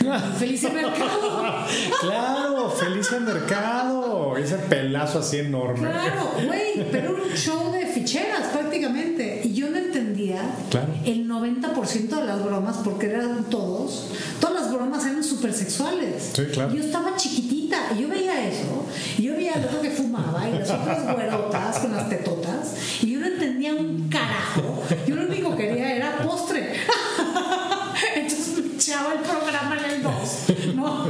Feliz 0.38 0.62
Mercado. 0.64 1.66
Claro, 2.00 2.70
Felicia 2.70 3.20
Mercado. 3.20 4.36
Ese 4.36 4.56
pelazo 4.56 5.18
así 5.20 5.38
enorme. 5.38 5.80
Claro, 5.88 6.30
güey, 6.46 6.90
pero 6.90 7.14
un 7.14 7.36
show 7.36 7.72
de 7.72 7.86
ficheras 7.86 8.48
prácticamente. 8.48 9.40
Y 9.44 9.52
yo 9.54 9.70
no 9.70 9.78
entendía 9.78 10.42
Claro. 10.70 10.88
el 11.04 11.28
90% 11.28 12.08
de 12.08 12.24
las 12.24 12.44
bromas 12.44 12.78
porque 12.84 13.06
eran 13.06 13.44
todos, 13.44 14.08
todas 14.40 14.62
las 14.62 14.72
bromas 14.72 15.04
eran 15.06 15.22
súper 15.24 15.52
sexuales. 15.52 16.30
Sí, 16.34 16.42
claro. 16.52 16.72
Yo 16.74 16.82
estaba 16.82 17.16
y 17.94 18.02
yo 18.02 18.08
veía 18.08 18.48
eso, 18.48 18.86
y 19.18 19.22
yo 19.22 19.34
veía 19.34 19.54
al 19.54 19.64
otro 19.64 19.80
que 19.80 19.90
fumaba 19.90 20.48
y 20.48 20.58
las 20.58 20.70
otras 20.70 21.04
güerotas 21.04 21.78
con 21.78 21.92
las 21.96 22.08
tetotas, 22.08 22.74
y 23.02 23.12
yo 23.12 23.20
no 23.20 23.26
entendía 23.26 23.74
un 23.74 24.08
carajo. 24.08 24.82
Yo 25.06 25.16
lo 25.16 25.22
único 25.22 25.56
que 25.56 25.68
quería 25.68 25.96
era 25.96 26.18
postre. 26.18 26.72
Entonces 28.16 28.58
me 28.58 28.74
echaba 28.74 29.12
el 29.14 29.20
programa 29.20 29.76
en 29.78 29.90
el 29.94 30.02
2, 30.02 30.74
¿no? 30.74 31.06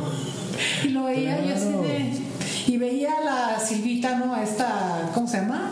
Y 0.85 0.89
lo 0.89 1.05
veía 1.05 1.45
yo 1.45 1.55
así 1.55 1.73
de. 1.89 2.23
Y 2.67 2.77
veía 2.79 3.11
a 3.21 3.25
la 3.25 3.61
Silvita, 3.61 4.17
¿no? 4.17 4.35
A 4.35 4.43
esta, 4.43 5.11
¿cómo 5.15 5.27
se 5.27 5.39
llama? 5.39 5.71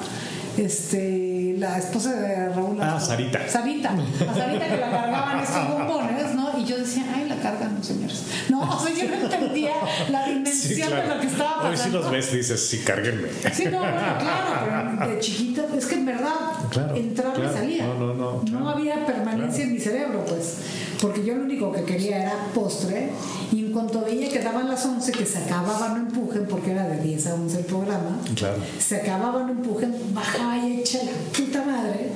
Este, 0.57 1.55
la 1.59 1.79
esposa 1.79 2.12
de 2.12 2.48
Raúl. 2.50 2.79
Ah. 2.81 2.98
Sarita. 3.00 3.48
Sarita. 3.48 3.90
A 3.90 4.35
Sarita 4.35 4.68
que 4.68 4.76
la 4.76 4.90
cargaban 4.90 5.40
estos 5.40 5.68
bombones, 5.68 6.35
¿no? 6.35 6.59
Y 6.59 6.64
yo 6.64 6.79
decía, 6.79 7.05
ay, 7.14 7.29
los 7.76 7.86
señores. 7.86 8.22
No, 8.48 8.60
o 8.62 8.80
sea, 8.80 8.94
yo 8.94 9.08
no 9.08 9.14
entendía 9.24 9.72
la 10.10 10.26
dimensión 10.28 10.74
Sí, 10.74 10.74
de 10.80 10.86
claro. 10.86 11.14
lo 11.14 11.20
que 11.20 11.26
estaba 11.26 11.62
pasando. 11.62 11.70
Hoy 11.70 11.76
sí 11.76 11.90
los 11.90 12.10
ves 12.10 12.32
dices, 12.32 12.66
sí, 12.68 12.78
cárguenme. 12.78 13.28
Sí, 13.54 13.64
no, 13.66 13.78
bueno, 13.78 13.96
claro, 14.18 14.96
pero 14.98 15.10
de 15.14 15.18
chiquita, 15.20 15.62
es 15.76 15.86
que 15.86 15.94
en 15.94 16.06
verdad 16.06 16.34
Claro, 16.70 16.94
entraba 16.96 17.34
claro. 17.34 17.50
y 17.50 17.54
salía. 17.54 17.86
No, 17.86 17.94
no, 17.98 18.14
no, 18.14 18.40
claro. 18.44 18.68
había 18.68 19.06
permanencia 19.06 19.64
en 19.64 19.72
mi 19.72 19.80
cerebro, 19.80 20.24
pues. 20.26 20.56
Porque 21.00 21.24
yo 21.24 21.34
lo 21.34 21.44
único 21.44 21.72
que 21.72 21.82
quería 21.84 22.22
era 22.22 22.34
postre. 22.54 23.10
Y 23.52 23.60
en 23.66 23.72
cuanto 23.72 24.02
veía 24.04 24.28
que 24.30 24.40
daban 24.40 24.68
las 24.68 24.84
11, 24.84 25.12
que 25.12 25.24
se 25.24 25.38
acababan 25.38 25.94
no 25.94 26.08
empujen, 26.10 26.46
porque 26.46 26.72
era 26.72 26.86
de 26.86 27.00
10 27.02 27.26
a 27.28 27.34
11 27.34 27.58
el 27.58 27.64
programa, 27.64 28.18
se 28.78 28.96
acababan 28.96 29.46
no 29.46 29.52
empujen, 29.52 29.94
bajaba 30.14 30.58
y 30.58 30.80
echa 30.80 30.98
la 31.02 31.12
puta 31.36 31.64
madre. 31.64 32.10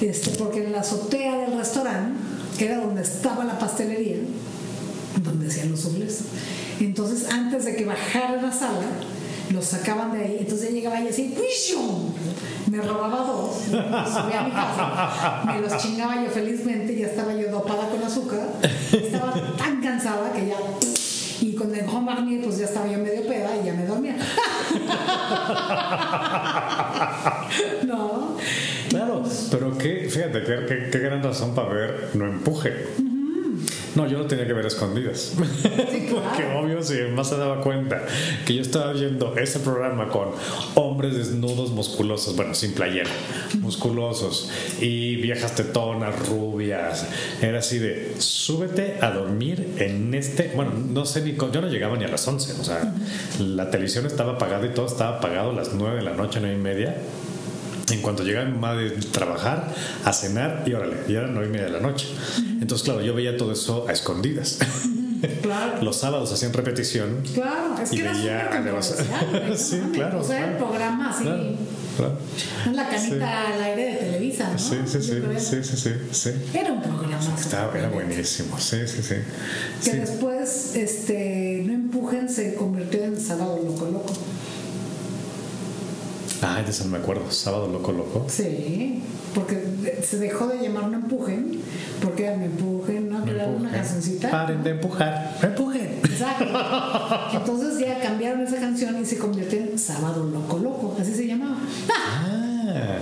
Este, 0.00 0.30
porque 0.32 0.64
en 0.64 0.72
la 0.72 0.80
azotea 0.80 1.38
del 1.38 1.56
restaurante, 1.56 2.18
que 2.58 2.66
era 2.66 2.78
donde 2.78 3.02
estaba 3.02 3.44
la 3.44 3.58
pastelería, 3.58 4.16
donde 5.22 5.46
hacían 5.48 5.70
los 5.70 5.80
suflés. 5.80 6.20
Entonces, 6.80 7.30
antes 7.30 7.64
de 7.64 7.76
que 7.76 7.84
bajara 7.84 8.40
la 8.42 8.52
sala, 8.52 8.82
los 9.52 9.64
sacaban 9.64 10.12
de 10.12 10.18
ahí. 10.24 10.36
Entonces 10.40 10.72
llegaba 10.72 11.00
y 11.00 11.08
así, 11.08 11.34
me 12.70 12.80
robaba 12.80 13.18
dos, 13.26 13.68
los 13.68 14.08
subía 14.08 14.40
a 14.40 14.44
mi 14.44 14.50
casa, 14.50 15.42
me 15.46 15.60
los 15.60 15.76
chingaba 15.80 16.24
yo 16.24 16.30
felizmente, 16.30 16.96
ya 16.96 17.06
estaba 17.08 17.34
yo 17.34 17.50
dopada 17.50 17.88
con 17.90 18.02
azúcar, 18.02 18.48
estaba 18.92 19.34
tan 19.56 19.80
cansada 19.82 20.32
que 20.32 20.46
ya. 20.48 20.56
Y 21.40 21.54
con 21.54 21.72
el 21.74 21.82
Grand 21.82 22.04
Marnier, 22.06 22.42
pues 22.42 22.58
ya 22.58 22.64
estaba 22.64 22.86
yo 22.88 22.98
medio 22.98 23.22
peda 23.26 23.50
y 23.62 23.66
ya 23.66 23.74
me 23.74 23.84
dormía. 23.86 24.16
no. 27.86 28.36
Claro, 28.88 29.22
pero 29.50 29.76
qué, 29.76 30.08
fíjate, 30.10 30.42
qué- 30.44 30.88
qué 30.90 30.98
gran 30.98 31.22
razón 31.22 31.54
para 31.54 31.68
ver 31.68 32.10
no 32.14 32.26
empuje. 32.26 32.72
No, 33.94 34.08
yo 34.08 34.18
lo 34.18 34.26
tenía 34.26 34.46
que 34.46 34.52
ver 34.52 34.64
a 34.64 34.68
escondidas. 34.68 35.34
Porque 35.36 36.08
claro. 36.42 36.60
obvio, 36.60 36.82
si 36.82 36.94
más 37.14 37.28
se 37.28 37.36
daba 37.36 37.60
cuenta 37.60 38.02
que 38.44 38.54
yo 38.54 38.62
estaba 38.62 38.92
viendo 38.92 39.36
ese 39.36 39.60
programa 39.60 40.08
con 40.08 40.30
hombres 40.74 41.16
desnudos 41.16 41.70
musculosos, 41.70 42.34
bueno, 42.36 42.54
sin 42.54 42.72
playera, 42.72 43.10
musculosos 43.60 44.50
y 44.80 45.16
viejas 45.16 45.54
tetonas, 45.54 46.28
rubias. 46.28 47.06
Era 47.40 47.58
así 47.60 47.78
de, 47.78 48.14
súbete 48.18 48.98
a 49.00 49.10
dormir 49.10 49.74
en 49.78 50.14
este. 50.14 50.52
Bueno, 50.54 50.72
no 50.90 51.04
sé 51.06 51.22
ni. 51.22 51.34
con- 51.34 51.52
Yo 51.52 51.60
no 51.60 51.68
llegaba 51.68 51.96
ni 51.96 52.04
a 52.04 52.08
las 52.08 52.26
11. 52.26 52.60
O 52.60 52.64
sea, 52.64 52.94
la 53.38 53.70
televisión 53.70 54.06
estaba 54.06 54.32
apagada 54.34 54.66
y 54.66 54.70
todo 54.70 54.86
estaba 54.86 55.18
apagado 55.18 55.50
a 55.50 55.54
las 55.54 55.72
9 55.72 55.96
de 55.96 56.02
la 56.02 56.14
noche, 56.14 56.38
9 56.40 56.56
y 56.56 56.58
media. 56.60 56.96
En 57.90 58.00
cuanto 58.00 58.22
llegaba 58.22 58.46
mi 58.48 58.58
madre 58.58 58.90
de 58.90 58.96
trabajar, 58.96 59.72
a 60.04 60.12
cenar 60.12 60.62
y 60.66 60.72
órale, 60.72 60.96
ya 61.08 61.18
eran 61.20 61.34
nueve 61.34 61.48
y 61.48 61.52
media 61.52 61.66
de 61.66 61.72
la 61.72 61.80
noche. 61.80 62.06
Entonces, 62.60 62.82
claro, 62.84 63.02
yo 63.02 63.14
veía 63.14 63.36
todo 63.36 63.52
eso 63.52 63.86
a 63.88 63.92
escondidas. 63.92 64.58
Claro. 65.42 65.74
Los 65.82 65.96
sábados 65.96 66.32
hacían 66.32 66.52
repetición. 66.52 67.22
Claro, 67.34 67.76
es 67.82 67.92
Y 67.92 67.96
que 67.96 68.02
era 68.02 68.12
veía 68.12 68.60
no 68.64 68.82
Sí, 69.56 69.80
claro, 69.92 70.20
O 70.20 70.24
sea, 70.24 70.38
el 70.38 70.56
claro. 70.56 70.66
programa 70.66 71.10
así, 71.10 71.24
Claro, 71.24 71.42
claro. 71.96 72.18
la 72.74 72.88
canita 72.88 73.08
Sí. 73.08 73.52
al 73.54 73.62
aire 73.62 73.84
de 73.84 73.96
Televisa, 73.96 74.50
¿no? 74.52 74.58
Sí, 74.58 74.76
sí, 74.86 75.02
sí, 75.02 75.20
sí, 75.38 75.76
sí, 75.76 75.90
sí. 76.10 76.30
Era 76.54 76.72
un 76.72 76.82
programa. 76.82 77.04
Estaba, 77.38 77.78
era 77.78 77.88
buenísimo, 77.88 78.58
sí, 78.58 78.78
sí, 78.86 79.02
sí. 79.02 79.14
Que 79.84 79.90
Sí. 79.90 79.96
después, 79.98 80.74
este, 80.74 81.62
no 81.66 81.72
empujen, 81.74 82.28
se 82.28 82.54
convirtió 82.54 83.04
en 83.04 83.18
Sábado 83.20 83.60
Loco. 83.64 83.83
Ah, 86.46 86.62
de 86.62 86.70
eso 86.70 86.84
no 86.84 86.90
me 86.90 86.98
acuerdo. 86.98 87.30
Sábado 87.30 87.68
Loco 87.68 87.90
Loco. 87.92 88.26
Sí, 88.28 89.02
porque 89.34 89.98
se 90.06 90.18
dejó 90.18 90.46
de 90.46 90.58
llamar 90.62 90.88
No 90.88 90.98
Empujen, 90.98 91.60
porque 92.02 92.26
era 92.26 92.36
Me 92.36 92.46
Empujen, 92.46 93.08
¿no? 93.08 93.26
Era 93.26 93.46
una 93.46 93.70
cancioncita. 93.70 94.30
Paren 94.30 94.62
de 94.62 94.70
empujar. 94.70 95.38
Empujen. 95.42 96.00
Exacto. 96.04 96.44
Entonces 97.32 97.78
ya 97.78 97.98
cambiaron 98.00 98.42
esa 98.42 98.58
canción 98.58 99.00
y 99.00 99.06
se 99.06 99.16
convirtió 99.16 99.58
en 99.58 99.78
Sábado 99.78 100.22
Loco 100.24 100.58
Loco, 100.58 100.96
así 101.00 101.14
se 101.14 101.26
llamaba. 101.26 101.56
Ah. 101.90 102.98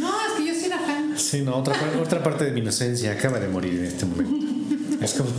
No, 0.00 0.08
es 0.08 0.32
que 0.36 0.46
yo 0.46 0.54
sí 0.54 0.66
era 0.66 0.78
fan. 0.78 1.12
Sí, 1.16 1.42
no, 1.42 1.56
otra, 1.56 1.74
otra 2.00 2.22
parte 2.22 2.44
de 2.44 2.52
mi 2.52 2.60
inocencia 2.60 3.12
acaba 3.12 3.40
de 3.40 3.48
morir 3.48 3.80
en 3.80 3.84
este 3.86 4.06
momento. 4.06 4.46
Es 5.00 5.14
como. 5.14 5.30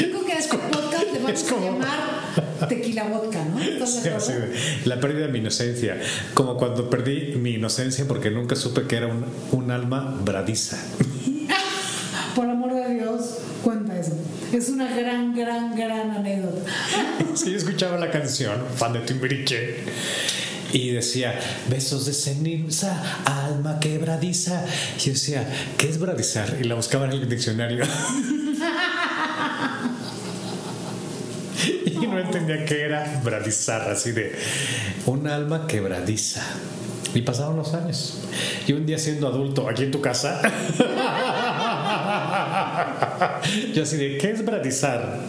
Yo 0.00 0.10
creo 0.10 0.24
que 0.24 0.32
a 0.32 0.38
este 0.38 0.56
le 1.12 1.18
vamos 1.20 1.42
como- 1.44 1.60
a 1.66 1.70
llamar 1.70 2.18
Tequila 2.68 3.04
Vodka, 3.04 3.44
¿no? 3.44 3.60
¿Estás 3.60 4.02
de 4.02 4.20
Sí, 4.20 4.32
la 4.84 4.98
pérdida 5.00 5.26
de 5.26 5.32
mi 5.32 5.38
inocencia. 5.38 6.00
Como 6.34 6.56
cuando 6.56 6.90
perdí 6.90 7.36
mi 7.36 7.52
inocencia 7.54 8.04
porque 8.06 8.30
nunca 8.30 8.56
supe 8.56 8.82
que 8.82 8.96
era 8.96 9.06
un, 9.06 9.24
un 9.52 9.70
alma 9.70 10.18
bradiza. 10.24 10.76
Por 12.34 12.48
amor 12.48 12.74
de 12.74 12.94
Dios, 12.94 13.38
cuenta 13.64 13.98
eso. 13.98 14.12
Es 14.52 14.68
una 14.68 14.94
gran, 14.94 15.34
gran, 15.34 15.74
gran 15.76 16.10
anécdota. 16.12 16.70
Yo 17.44 17.56
escuchaba 17.56 17.98
la 17.98 18.10
canción, 18.10 18.54
fan 18.76 18.92
de 18.92 19.00
Timbiriche, 19.00 19.76
y 20.72 20.90
decía, 20.90 21.38
besos 21.68 22.06
de 22.06 22.12
ceniza, 22.12 23.02
alma 23.24 23.80
quebradiza. 23.80 24.64
Y 24.98 25.00
yo 25.06 25.12
decía, 25.12 25.48
¿qué 25.78 25.88
es 25.88 25.98
bradizar? 25.98 26.56
Y 26.60 26.64
la 26.64 26.74
buscaba 26.76 27.06
en 27.06 27.12
el 27.12 27.28
diccionario. 27.28 27.84
Y 32.00 32.06
no 32.06 32.18
entendía 32.18 32.64
qué 32.64 32.82
era 32.82 33.20
bradizar, 33.22 33.90
así 33.90 34.12
de 34.12 34.32
un 35.06 35.26
alma 35.26 35.66
quebradiza. 35.66 36.42
Y 37.14 37.22
pasaron 37.22 37.56
los 37.56 37.72
años. 37.74 38.18
Y 38.66 38.72
un 38.72 38.84
día 38.84 38.98
siendo 38.98 39.28
adulto, 39.28 39.68
aquí 39.68 39.84
en 39.84 39.90
tu 39.90 40.00
casa, 40.00 40.40
yo 43.74 43.82
así 43.82 43.96
de, 43.96 44.18
¿qué 44.18 44.30
es 44.30 44.44
bradizar? 44.44 45.20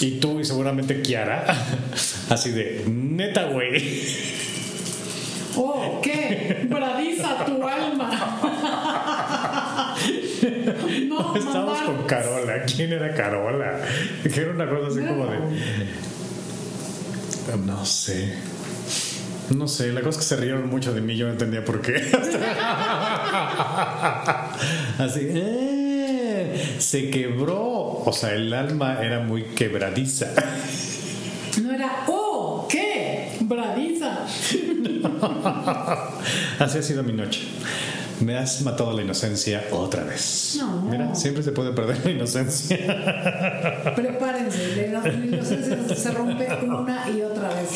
Y 0.00 0.20
tú 0.20 0.40
y 0.40 0.44
seguramente 0.44 1.02
Kiara, 1.02 1.44
así 2.30 2.50
de, 2.50 2.84
neta, 2.86 3.46
güey. 3.46 4.04
Oh, 5.56 6.00
¿qué? 6.02 6.66
Bradiza 6.68 7.44
tu 7.44 7.66
alma. 7.66 9.40
No, 11.08 11.36
Estábamos 11.36 11.80
mamá. 11.80 11.86
con 11.86 12.06
Carola. 12.06 12.64
¿Quién 12.64 12.92
era 12.92 13.14
Carola? 13.14 13.80
Que 14.22 14.40
era 14.40 14.50
una 14.52 14.68
cosa 14.68 14.88
así 14.88 15.00
No 15.00 15.08
como 15.08 15.26
de. 15.26 15.38
No 17.64 17.84
sé. 17.86 18.34
No 19.50 19.68
sé, 19.68 19.92
la 19.92 20.00
cosa 20.00 20.18
es 20.18 20.24
que 20.26 20.34
se 20.34 20.40
rieron 20.40 20.68
mucho 20.68 20.92
de 20.92 21.00
mí, 21.00 21.16
yo 21.16 21.26
no 21.26 21.32
entendía 21.32 21.64
por 21.64 21.80
qué. 21.80 21.94
Así, 24.98 25.20
eh, 25.22 26.74
se 26.78 27.10
quebró. 27.10 28.02
O 28.04 28.12
sea, 28.12 28.32
el 28.32 28.52
alma 28.52 28.98
era 29.02 29.20
muy 29.20 29.42
quebradiza. 29.42 30.28
No 31.62 31.72
era, 31.72 32.04
oh, 32.06 32.68
¿qué? 32.70 33.30
Bradiza. 33.40 34.26
Así 36.58 36.78
ha 36.78 36.82
sido 36.82 37.02
mi 37.02 37.14
noche. 37.14 37.40
Me 38.20 38.36
has 38.36 38.62
matado 38.62 38.92
la 38.92 39.02
inocencia 39.02 39.64
otra 39.72 40.04
vez. 40.04 40.56
No. 40.58 40.82
Mira, 40.82 41.14
siempre 41.14 41.42
se 41.42 41.52
puede 41.52 41.72
perder 41.72 42.04
la 42.04 42.10
inocencia. 42.12 42.76
Prepárense, 43.96 44.90
la 44.90 45.08
inocencia 45.08 45.94
se 45.94 46.10
rompe 46.12 46.48
una 46.64 47.10
y 47.10 47.22
otra 47.22 47.48
vez. 47.48 47.70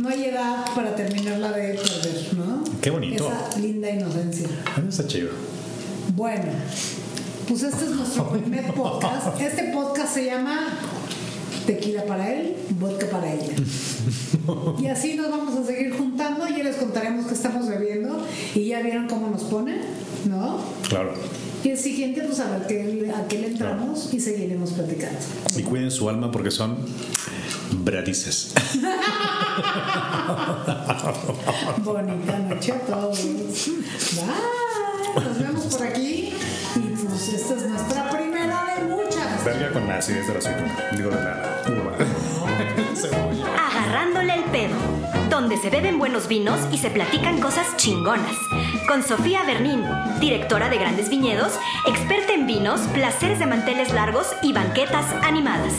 No 0.00 0.08
hay 0.08 0.24
edad 0.24 0.64
para 0.74 0.94
terminarla 0.94 1.52
de 1.52 1.74
perder, 1.74 2.34
¿no? 2.34 2.64
Qué 2.80 2.90
bonito. 2.90 3.28
Esa 3.28 3.60
linda 3.60 3.90
inocencia. 3.90 4.48
Eso 4.78 4.88
está 4.88 5.06
chido. 5.06 5.30
Bueno, 6.14 6.44
pues 7.46 7.62
este 7.62 7.84
es 7.84 7.90
nuestro 7.90 8.30
primer 8.30 8.72
podcast. 8.72 9.40
Este 9.40 9.64
podcast 9.64 10.14
se 10.14 10.24
llama 10.24 10.68
Tequila 11.66 12.04
para 12.04 12.32
él, 12.32 12.54
vodka 12.78 13.08
para 13.10 13.32
ella. 13.32 13.52
Y 14.78 14.86
así 14.88 15.14
nos 15.14 15.30
vamos 15.30 15.56
a 15.56 15.64
seguir 15.64 15.96
juntando. 15.96 16.46
Ya 16.46 16.62
les 16.62 16.76
contaremos 16.76 17.24
qué 17.26 17.32
estamos 17.34 17.66
bebiendo. 17.66 18.22
Y 18.54 18.66
ya 18.66 18.82
vieron 18.82 19.08
cómo 19.08 19.30
nos 19.30 19.44
pone, 19.44 19.76
¿no? 20.28 20.58
Claro. 20.86 21.14
Y 21.62 21.70
el 21.70 21.78
siguiente, 21.78 22.20
pues 22.20 22.40
a 22.40 22.50
ver 22.50 22.66
qué, 22.66 23.10
a 23.16 23.26
qué 23.26 23.38
le 23.38 23.46
entramos 23.46 24.12
y 24.12 24.20
seguiremos 24.20 24.72
platicando. 24.72 25.18
Y 25.56 25.62
cuiden 25.62 25.90
su 25.90 26.10
alma 26.10 26.30
porque 26.30 26.50
son 26.50 26.76
bradices. 27.82 28.52
Bonita 31.82 32.38
noche 32.40 32.72
a 32.72 32.80
todos. 32.80 33.18
Bye. 33.24 35.24
Nos 35.24 35.38
vemos 35.38 35.64
por 35.64 35.86
aquí. 35.86 36.34
Y 36.76 36.80
pues 36.80 37.28
esta 37.32 37.54
es 37.54 37.66
nuestra 37.66 38.10
primera. 38.10 38.43
Verga 39.44 39.70
con 39.72 39.86
la 39.86 39.98
acidez 39.98 40.26
de 40.26 40.32
la 40.32 40.38
aceituna. 40.38 40.74
Digo, 40.92 41.10
de 41.10 41.22
la 41.22 41.62
uva. 41.68 41.92
Agarrándole 43.70 44.34
el 44.34 44.44
pedo, 44.44 44.74
donde 45.28 45.58
se 45.58 45.68
beben 45.68 45.98
buenos 45.98 46.28
vinos 46.28 46.58
y 46.72 46.78
se 46.78 46.90
platican 46.90 47.40
cosas 47.40 47.76
chingonas. 47.76 48.36
Con 48.88 49.02
Sofía 49.02 49.44
Bernín, 49.44 49.84
directora 50.18 50.70
de 50.70 50.78
Grandes 50.78 51.10
Viñedos, 51.10 51.58
experta 51.86 52.32
en 52.32 52.46
vinos, 52.46 52.80
placeres 52.94 53.38
de 53.38 53.46
manteles 53.46 53.92
largos 53.92 54.28
y 54.42 54.52
banquetas 54.52 55.04
animadas. 55.22 55.74